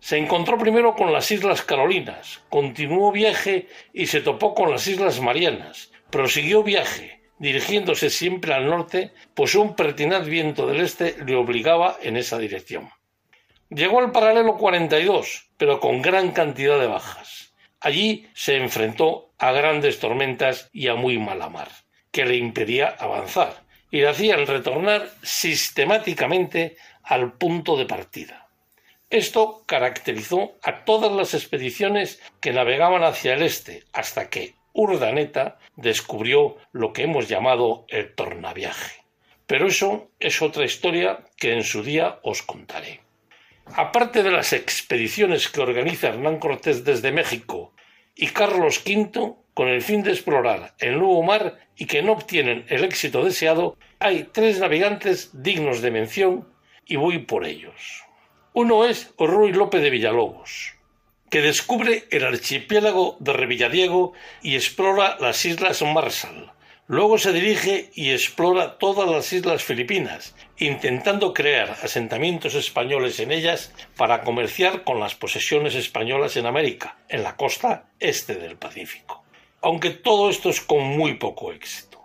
Se 0.01 0.17
encontró 0.17 0.59
primero 0.59 0.95
con 0.95 1.13
las 1.13 1.31
Islas 1.31 1.63
Carolinas, 1.63 2.43
continuó 2.49 3.13
viaje 3.13 3.69
y 3.93 4.07
se 4.07 4.23
topó 4.23 4.55
con 4.55 4.71
las 4.71 4.87
Islas 4.87 5.21
Marianas, 5.21 5.93
prosiguió 6.11 6.63
viaje, 6.63 7.21
dirigiéndose 7.39 8.11
siempre 8.11 8.55
al 8.55 8.67
norte, 8.67 9.13
pues 9.35 9.55
un 9.55 9.77
pertinaz 9.77 10.27
viento 10.27 10.67
del 10.67 10.81
este 10.81 11.17
le 11.25 11.37
obligaba 11.37 11.99
en 12.03 12.17
esa 12.17 12.39
dirección. 12.39 12.91
Llegó 13.69 14.01
al 14.01 14.11
paralelo 14.11 14.57
42, 14.57 15.51
pero 15.57 15.79
con 15.81 16.03
gran 16.03 16.33
cantidad 16.33 16.81
de 16.81 16.87
bajas. 16.87 17.55
Allí 17.81 18.27
se 18.35 18.57
enfrentó 18.57 19.33
a 19.39 19.53
grandes 19.53 20.01
tormentas 20.01 20.69
y 20.73 20.89
a 20.89 20.95
muy 20.95 21.19
mala 21.19 21.49
mar, 21.49 21.69
que 22.11 22.25
le 22.25 22.37
impedía 22.37 22.89
avanzar 22.99 23.65
y 23.91 24.01
le 24.01 24.09
hacían 24.09 24.47
retornar 24.47 25.11
sistemáticamente 25.23 26.77
al 27.03 27.33
punto 27.35 27.77
de 27.77 27.87
partida. 27.87 28.50
Esto 29.11 29.65
caracterizó 29.67 30.57
a 30.63 30.85
todas 30.85 31.11
las 31.11 31.35
expediciones 31.35 32.23
que 32.41 32.53
navegaban 32.53 33.03
hacia 33.03 33.35
el 33.35 33.43
este, 33.43 33.83
hasta 33.93 34.31
que 34.31 34.55
Urdaneta 34.73 35.59
descubrió 35.75 36.57
lo 36.71 36.93
que 36.93 37.03
hemos 37.03 37.29
llamado 37.29 37.87
el 37.89 38.15
tornaviaje. 38.15 39.03
Pero 39.49 39.67
eso 39.67 40.13
es 40.21 40.41
otra 40.43 40.65
historia 40.65 41.25
que 41.37 41.53
en 41.53 41.65
su 41.65 41.83
día 41.83 42.21
os 42.23 42.43
contaré. 42.43 43.01
Aparte 43.75 44.23
de 44.23 44.31
las 44.31 44.53
expediciones 44.53 45.49
que 45.49 45.61
organiza 45.61 46.09
Hernán 46.09 46.39
Cortés 46.39 46.85
desde 46.85 47.11
México 47.11 47.75
y 48.15 48.29
Carlos 48.29 48.81
V 48.87 49.35
con 49.55 49.67
el 49.67 49.83
fin 49.83 50.05
de 50.05 50.13
explorar 50.13 50.75
el 50.79 51.01
nuevo 51.01 51.25
mar 51.25 51.59
y 51.77 51.87
que 51.87 52.03
no 52.03 52.13
obtienen 52.13 52.65
el 52.69 52.85
éxito 52.85 53.25
deseado, 53.25 53.77
hay 53.99 54.29
tres 54.33 54.61
navegantes 54.61 55.31
dignos 55.33 55.83
de 55.83 55.91
mención 55.91 56.49
y 56.87 56.95
voy 56.95 57.19
por 57.19 57.45
ellos. 57.45 58.05
Uno 58.53 58.85
es 58.85 59.13
Ruy 59.17 59.53
López 59.53 59.81
de 59.81 59.91
Villalobos, 59.91 60.75
que 61.31 61.41
descubre 61.41 62.07
el 62.11 62.25
archipiélago 62.25 63.17
de 63.21 63.33
Revilladiego 63.33 64.13
y 64.43 64.57
explora 64.57 65.17
las 65.21 65.45
islas 65.45 65.83
Marshall. 65.83 66.51
Luego 66.89 67.17
se 67.19 67.33
dirige 67.33 67.93
y 67.95 68.11
explora 68.11 68.77
todas 68.77 69.09
las 69.09 69.33
islas 69.33 69.63
filipinas, 69.63 70.35
intentando 70.59 71.33
crear 71.33 71.71
asentamientos 71.81 72.57
españoles 72.57 73.21
en 73.21 73.31
ellas 73.31 73.73
para 73.97 74.23
comerciar 74.23 74.83
con 74.83 74.99
las 74.99 75.15
posesiones 75.15 75.77
españolas 75.77 76.37
en 76.37 76.47
América, 76.47 76.99
en 77.09 77.23
la 77.23 77.37
costa 77.37 77.85
este 78.01 78.35
del 78.35 78.57
Pacífico. 78.57 79.23
Aunque 79.63 79.91
todo 79.91 80.29
esto 80.29 80.51
es 80.51 80.61
con 80.61 80.83
muy 80.83 81.15
poco 81.15 81.53
éxito. 81.53 82.01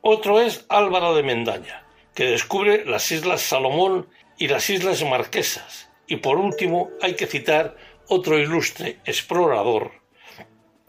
Otro 0.00 0.40
es 0.40 0.66
Álvaro 0.68 1.14
de 1.14 1.22
Mendaña, 1.22 1.84
que 2.16 2.24
descubre 2.24 2.84
las 2.84 3.12
islas 3.12 3.42
Salomón 3.42 4.08
y 4.38 4.48
las 4.48 4.70
Islas 4.70 5.04
Marquesas. 5.04 5.90
Y 6.06 6.16
por 6.16 6.38
último 6.38 6.90
hay 7.02 7.14
que 7.14 7.26
citar 7.26 7.76
otro 8.06 8.38
ilustre 8.38 8.98
explorador, 9.04 9.92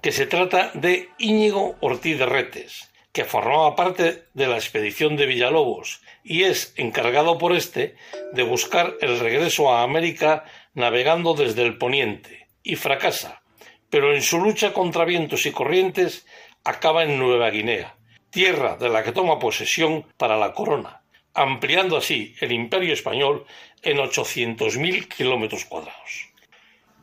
que 0.02 0.12
se 0.12 0.26
trata 0.26 0.72
de 0.74 1.10
Íñigo 1.18 1.76
Ortiz 1.82 2.18
de 2.18 2.26
Retes, 2.26 2.90
que 3.12 3.26
formaba 3.26 3.76
parte 3.76 4.28
de 4.34 4.48
la 4.48 4.56
expedición 4.56 5.18
de 5.18 5.26
Villalobos 5.26 6.02
y 6.24 6.44
es 6.44 6.74
encargado 6.78 7.38
por 7.38 7.54
este 7.54 7.96
de 8.34 8.44
buscar 8.44 8.96
el 9.02 9.20
regreso 9.20 9.74
a 9.74 9.84
América 9.84 10.46
navegando 10.74 11.34
desde 11.34 11.64
el 11.64 11.78
poniente, 11.78 12.48
y 12.64 12.76
fracasa, 12.76 13.42
pero 13.90 14.14
en 14.14 14.22
su 14.22 14.40
lucha 14.40 14.74
contra 14.74 15.06
vientos 15.06 15.46
y 15.46 15.52
corrientes 15.52 16.26
acaba 16.64 17.04
en 17.04 17.18
Nueva 17.18 17.50
Guinea, 17.50 17.98
tierra 18.30 18.78
de 18.78 18.90
la 18.90 19.04
que 19.04 19.12
toma 19.12 19.40
posesión 19.40 20.06
para 20.18 20.38
la 20.38 20.54
corona, 20.54 20.99
ampliando 21.40 21.96
así 21.96 22.36
el 22.42 22.52
imperio 22.52 22.94
español 22.94 23.46
en 23.82 23.98
800.000 23.98 25.08
kilómetros 25.08 25.64
cuadrados. 25.64 26.28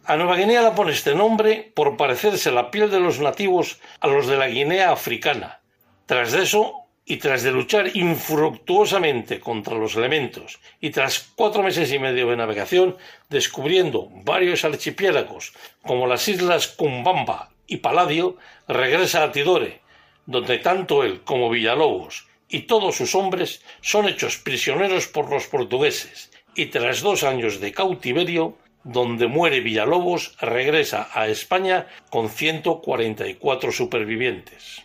A 0.05 0.17
Nueva 0.17 0.37
Guinea 0.37 0.61
la 0.61 0.75
pone 0.75 0.93
este 0.93 1.15
nombre 1.15 1.73
por 1.75 1.97
parecerse 1.97 2.53
la 2.53 2.71
piel 2.71 2.91
de 2.91 3.01
los 3.01 3.19
nativos 3.19 3.81
a 3.99 4.07
los 4.09 4.27
de 4.27 4.37
la 4.37 4.49
Guinea 4.49 4.93
africana. 4.93 5.61
Tras 6.05 6.35
eso, 6.35 6.75
y 7.07 7.17
tras 7.17 7.45
de 7.45 7.51
luchar 7.51 7.97
infructuosamente 7.97 9.41
contra 9.41 9.75
los 9.75 9.97
elementos, 9.97 10.61
y 10.81 10.91
tras 10.91 11.33
cuatro 11.35 11.63
meses 11.63 11.91
y 11.91 11.99
medio 11.99 12.29
de 12.29 12.37
navegación, 12.37 12.97
descubriendo 13.31 14.11
varios 14.23 14.67
archipiélagos 14.67 15.55
como 15.83 16.07
las 16.07 16.29
islas 16.29 16.69
Cumbamba 16.69 17.53
y 17.67 17.79
Paladio, 17.79 18.37
regresa 18.69 19.25
a 19.25 19.33
Tidore, 19.33 19.81
donde 20.27 20.59
tanto 20.59 21.05
él 21.05 21.23
como 21.23 21.49
Villalobos 21.49 22.26
y 22.49 22.61
todos 22.63 22.97
sus 22.97 23.15
hombres 23.15 23.63
son 23.81 24.09
hechos 24.09 24.39
prisioneros 24.39 25.09
por 25.09 25.31
los 25.31 25.47
portugueses 25.47 26.31
y 26.55 26.67
tras 26.67 27.03
dos 27.03 27.23
años 27.23 27.61
de 27.61 27.73
cautiverio, 27.73 28.57
donde 28.83 29.27
muere 29.27 29.61
Villalobos, 29.61 30.37
regresa 30.41 31.09
a 31.13 31.29
España 31.29 31.87
con 32.11 32.31
144 32.31 33.73
supervivientes. 33.73 34.83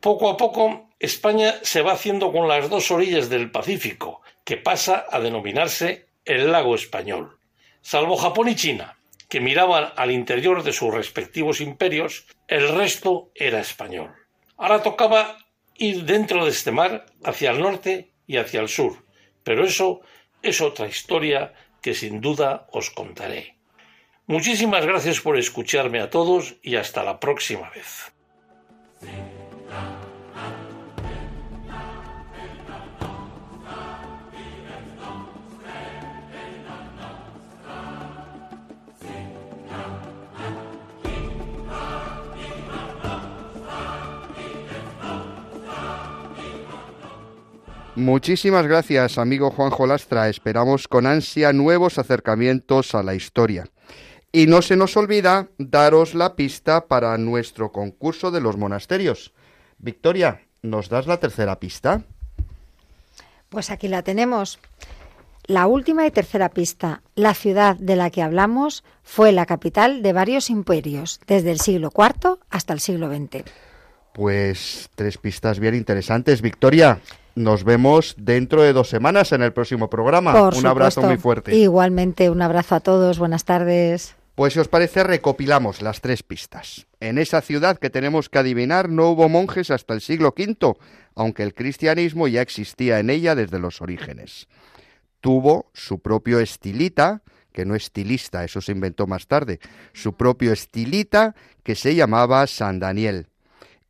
Poco 0.00 0.30
a 0.30 0.36
poco, 0.36 0.88
España 0.98 1.54
se 1.62 1.82
va 1.82 1.92
haciendo 1.92 2.32
con 2.32 2.48
las 2.48 2.70
dos 2.70 2.90
orillas 2.90 3.28
del 3.28 3.50
Pacífico, 3.50 4.22
que 4.44 4.56
pasa 4.56 5.06
a 5.10 5.20
denominarse 5.20 6.06
el 6.24 6.50
lago 6.52 6.74
español. 6.74 7.38
Salvo 7.82 8.16
Japón 8.16 8.48
y 8.48 8.54
China, 8.54 8.98
que 9.28 9.40
miraban 9.40 9.92
al 9.96 10.10
interior 10.10 10.62
de 10.62 10.72
sus 10.72 10.92
respectivos 10.92 11.60
imperios, 11.60 12.26
el 12.48 12.68
resto 12.68 13.30
era 13.34 13.60
español. 13.60 14.14
Ahora 14.56 14.82
tocaba 14.82 15.36
ir 15.76 16.04
dentro 16.04 16.44
de 16.44 16.50
este 16.50 16.70
mar 16.70 17.06
hacia 17.24 17.50
el 17.50 17.60
norte 17.60 18.12
y 18.26 18.36
hacia 18.36 18.60
el 18.60 18.68
sur, 18.68 19.04
pero 19.42 19.64
eso 19.64 20.00
es 20.42 20.60
otra 20.60 20.86
historia 20.86 21.54
que 21.82 21.94
sin 21.94 22.20
duda 22.20 22.66
os 22.72 22.90
contaré. 22.90 23.56
Muchísimas 24.26 24.86
gracias 24.86 25.20
por 25.20 25.38
escucharme 25.38 26.00
a 26.00 26.08
todos 26.08 26.56
y 26.62 26.76
hasta 26.76 27.02
la 27.02 27.20
próxima 27.20 27.70
vez. 27.70 28.12
Muchísimas 47.96 48.66
gracias, 48.66 49.18
amigo 49.18 49.52
Juanjo 49.52 49.86
Lastra. 49.86 50.28
Esperamos 50.28 50.88
con 50.88 51.06
ansia 51.06 51.52
nuevos 51.52 51.96
acercamientos 51.98 52.92
a 52.96 53.04
la 53.04 53.14
historia. 53.14 53.68
Y 54.32 54.48
no 54.48 54.62
se 54.62 54.74
nos 54.74 54.96
olvida 54.96 55.48
daros 55.58 56.14
la 56.14 56.34
pista 56.34 56.88
para 56.88 57.16
nuestro 57.18 57.70
concurso 57.70 58.32
de 58.32 58.40
los 58.40 58.56
monasterios. 58.56 59.32
Victoria, 59.78 60.40
¿nos 60.60 60.88
das 60.88 61.06
la 61.06 61.18
tercera 61.18 61.60
pista? 61.60 62.02
Pues 63.48 63.70
aquí 63.70 63.86
la 63.86 64.02
tenemos. 64.02 64.58
La 65.46 65.68
última 65.68 66.04
y 66.04 66.10
tercera 66.10 66.48
pista. 66.48 67.02
La 67.14 67.32
ciudad 67.32 67.76
de 67.76 67.94
la 67.94 68.10
que 68.10 68.22
hablamos 68.22 68.82
fue 69.04 69.30
la 69.30 69.46
capital 69.46 70.02
de 70.02 70.12
varios 70.12 70.50
imperios, 70.50 71.20
desde 71.28 71.52
el 71.52 71.60
siglo 71.60 71.92
IV 71.96 72.38
hasta 72.50 72.72
el 72.72 72.80
siglo 72.80 73.08
XX. 73.08 73.44
Pues 74.14 74.90
tres 74.96 75.16
pistas 75.18 75.60
bien 75.60 75.76
interesantes. 75.76 76.40
Victoria, 76.40 77.00
nos 77.34 77.64
vemos 77.64 78.14
dentro 78.18 78.62
de 78.62 78.72
dos 78.72 78.88
semanas 78.88 79.32
en 79.32 79.42
el 79.42 79.52
próximo 79.52 79.90
programa. 79.90 80.32
Por 80.32 80.54
un 80.54 80.66
abrazo 80.66 81.02
muy 81.02 81.16
fuerte. 81.16 81.54
Igualmente, 81.54 82.30
un 82.30 82.42
abrazo 82.42 82.76
a 82.76 82.80
todos. 82.80 83.18
Buenas 83.18 83.44
tardes. 83.44 84.16
Pues 84.34 84.54
si 84.54 84.58
os 84.58 84.68
parece, 84.68 85.04
recopilamos 85.04 85.80
las 85.80 86.00
tres 86.00 86.24
pistas. 86.24 86.86
En 86.98 87.18
esa 87.18 87.40
ciudad 87.40 87.78
que 87.78 87.90
tenemos 87.90 88.28
que 88.28 88.38
adivinar 88.38 88.88
no 88.88 89.10
hubo 89.10 89.28
monjes 89.28 89.70
hasta 89.70 89.94
el 89.94 90.00
siglo 90.00 90.34
V, 90.36 90.74
aunque 91.14 91.44
el 91.44 91.54
cristianismo 91.54 92.26
ya 92.26 92.42
existía 92.42 92.98
en 92.98 93.10
ella 93.10 93.36
desde 93.36 93.60
los 93.60 93.80
orígenes. 93.80 94.48
Tuvo 95.20 95.70
su 95.72 96.00
propio 96.00 96.40
estilita, 96.40 97.22
que 97.52 97.64
no 97.64 97.76
estilista, 97.76 98.44
eso 98.44 98.60
se 98.60 98.72
inventó 98.72 99.06
más 99.06 99.28
tarde, 99.28 99.60
su 99.92 100.14
propio 100.14 100.52
estilita 100.52 101.36
que 101.62 101.76
se 101.76 101.94
llamaba 101.94 102.46
San 102.48 102.80
Daniel. 102.80 103.28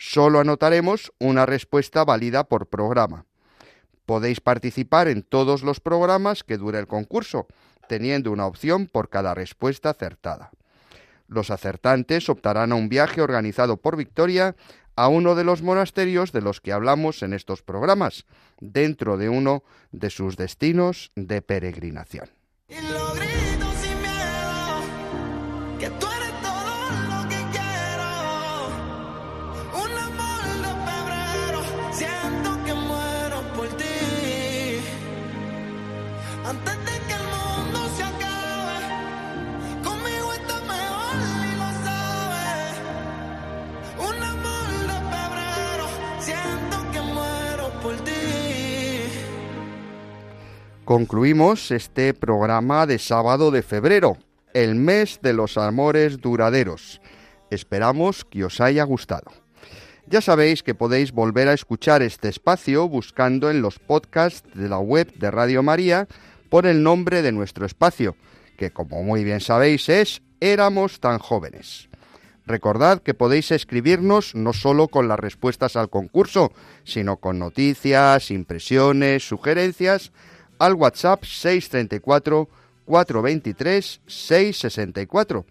Solo 0.04 0.40
anotaremos 0.40 1.12
una 1.20 1.46
respuesta 1.46 2.04
válida 2.04 2.42
por 2.42 2.66
programa. 2.66 3.24
Podéis 4.04 4.40
participar 4.40 5.06
en 5.06 5.22
todos 5.22 5.62
los 5.62 5.78
programas 5.78 6.42
que 6.42 6.58
dure 6.58 6.80
el 6.80 6.88
concurso, 6.88 7.46
teniendo 7.86 8.32
una 8.32 8.46
opción 8.46 8.88
por 8.88 9.10
cada 9.10 9.32
respuesta 9.32 9.90
acertada. 9.90 10.50
Los 11.28 11.52
acertantes 11.52 12.28
optarán 12.28 12.72
a 12.72 12.74
un 12.74 12.88
viaje 12.88 13.22
organizado 13.22 13.76
por 13.76 13.96
Victoria 13.96 14.56
a 14.96 15.06
uno 15.06 15.36
de 15.36 15.44
los 15.44 15.62
monasterios 15.62 16.32
de 16.32 16.42
los 16.42 16.60
que 16.60 16.72
hablamos 16.72 17.22
en 17.22 17.32
estos 17.32 17.62
programas, 17.62 18.26
dentro 18.58 19.18
de 19.18 19.28
uno 19.28 19.62
de 19.92 20.10
sus 20.10 20.36
destinos 20.36 21.12
de 21.14 21.42
peregrinación. 21.42 22.28
Concluimos 50.84 51.70
este 51.70 52.12
programa 52.12 52.86
de 52.86 52.98
sábado 52.98 53.52
de 53.52 53.62
febrero, 53.62 54.16
el 54.52 54.74
mes 54.74 55.20
de 55.22 55.32
los 55.32 55.56
amores 55.56 56.20
duraderos. 56.20 57.00
Esperamos 57.50 58.24
que 58.24 58.44
os 58.44 58.60
haya 58.60 58.82
gustado. 58.82 59.30
Ya 60.08 60.20
sabéis 60.20 60.64
que 60.64 60.74
podéis 60.74 61.12
volver 61.12 61.46
a 61.46 61.52
escuchar 61.52 62.02
este 62.02 62.28
espacio 62.28 62.88
buscando 62.88 63.48
en 63.48 63.62
los 63.62 63.78
podcasts 63.78 64.42
de 64.54 64.68
la 64.68 64.80
web 64.80 65.14
de 65.14 65.30
Radio 65.30 65.62
María 65.62 66.08
por 66.50 66.66
el 66.66 66.82
nombre 66.82 67.22
de 67.22 67.30
nuestro 67.30 67.64
espacio, 67.64 68.16
que 68.58 68.72
como 68.72 69.04
muy 69.04 69.22
bien 69.22 69.40
sabéis 69.40 69.88
es 69.88 70.20
Éramos 70.40 70.98
tan 70.98 71.20
jóvenes. 71.20 71.88
Recordad 72.44 73.00
que 73.00 73.14
podéis 73.14 73.52
escribirnos 73.52 74.34
no 74.34 74.52
solo 74.52 74.88
con 74.88 75.06
las 75.06 75.20
respuestas 75.20 75.76
al 75.76 75.90
concurso, 75.90 76.52
sino 76.82 77.18
con 77.18 77.38
noticias, 77.38 78.32
impresiones, 78.32 79.22
sugerencias 79.28 80.10
al 80.62 80.74
WhatsApp 80.74 81.24
634 81.24 82.48
423 82.84 84.00
664 84.06 85.44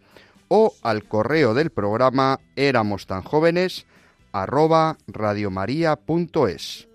o 0.48 0.74
al 0.82 1.04
correo 1.04 1.54
del 1.54 1.70
programa 1.70 2.40
éramos 2.56 3.06
tan 3.08 3.22
jóvenes 3.22 3.86
radiomaria.es. 4.32 6.88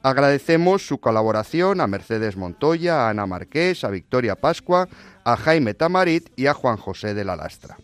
Agradecemos 0.00 0.86
su 0.86 0.98
colaboración 0.98 1.80
a 1.80 1.88
Mercedes 1.88 2.36
Montoya, 2.36 3.06
a 3.06 3.10
Ana 3.10 3.26
Marqués, 3.26 3.82
a 3.82 3.90
Victoria 3.90 4.36
Pascua, 4.36 4.88
a 5.24 5.36
Jaime 5.36 5.74
Tamarit 5.74 6.30
y 6.36 6.46
a 6.46 6.54
Juan 6.54 6.76
José 6.76 7.14
de 7.14 7.24
la 7.24 7.34
Lastra. 7.34 7.76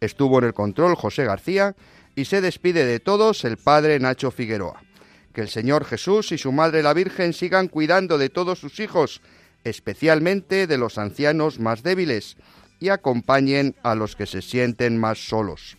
Estuvo 0.00 0.38
en 0.38 0.46
el 0.46 0.54
control 0.54 0.94
José 0.94 1.26
García 1.26 1.76
y 2.14 2.24
se 2.24 2.40
despide 2.40 2.86
de 2.86 2.98
todos 2.98 3.44
el 3.44 3.58
padre 3.58 4.00
Nacho 4.00 4.30
Figueroa. 4.30 4.87
Que 5.38 5.42
el 5.42 5.50
Señor 5.50 5.84
Jesús 5.84 6.32
y 6.32 6.38
su 6.38 6.50
Madre 6.50 6.82
la 6.82 6.92
Virgen 6.92 7.32
sigan 7.32 7.68
cuidando 7.68 8.18
de 8.18 8.28
todos 8.28 8.58
sus 8.58 8.80
hijos, 8.80 9.22
especialmente 9.62 10.66
de 10.66 10.78
los 10.78 10.98
ancianos 10.98 11.60
más 11.60 11.84
débiles, 11.84 12.36
y 12.80 12.88
acompañen 12.88 13.76
a 13.84 13.94
los 13.94 14.16
que 14.16 14.26
se 14.26 14.42
sienten 14.42 14.98
más 14.98 15.28
solos. 15.28 15.78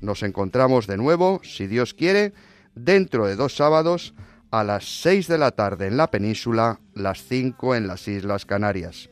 Nos 0.00 0.22
encontramos 0.22 0.86
de 0.86 0.96
nuevo, 0.96 1.42
si 1.44 1.66
Dios 1.66 1.92
quiere, 1.92 2.32
dentro 2.74 3.26
de 3.26 3.36
dos 3.36 3.54
sábados, 3.54 4.14
a 4.50 4.64
las 4.64 5.02
seis 5.02 5.28
de 5.28 5.36
la 5.36 5.50
tarde 5.50 5.88
en 5.88 5.98
la 5.98 6.10
península, 6.10 6.80
las 6.94 7.24
cinco 7.24 7.74
en 7.74 7.86
las 7.86 8.08
Islas 8.08 8.46
Canarias. 8.46 9.10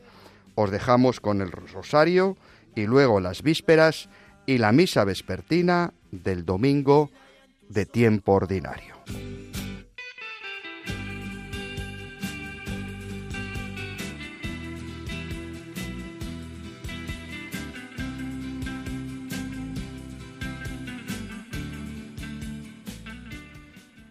Os 0.55 0.71
dejamos 0.71 1.19
con 1.19 1.39
el 1.39 1.51
rosario 1.51 2.35
y 2.75 2.87
luego 2.87 3.19
las 3.19 3.43
vísperas 3.43 4.09
y 4.47 4.57
la 4.57 4.71
misa 4.71 5.03
vespertina 5.03 5.93
del 6.09 6.45
domingo 6.45 7.11
de 7.69 7.85
tiempo 7.85 8.31
ordinario. 8.31 8.95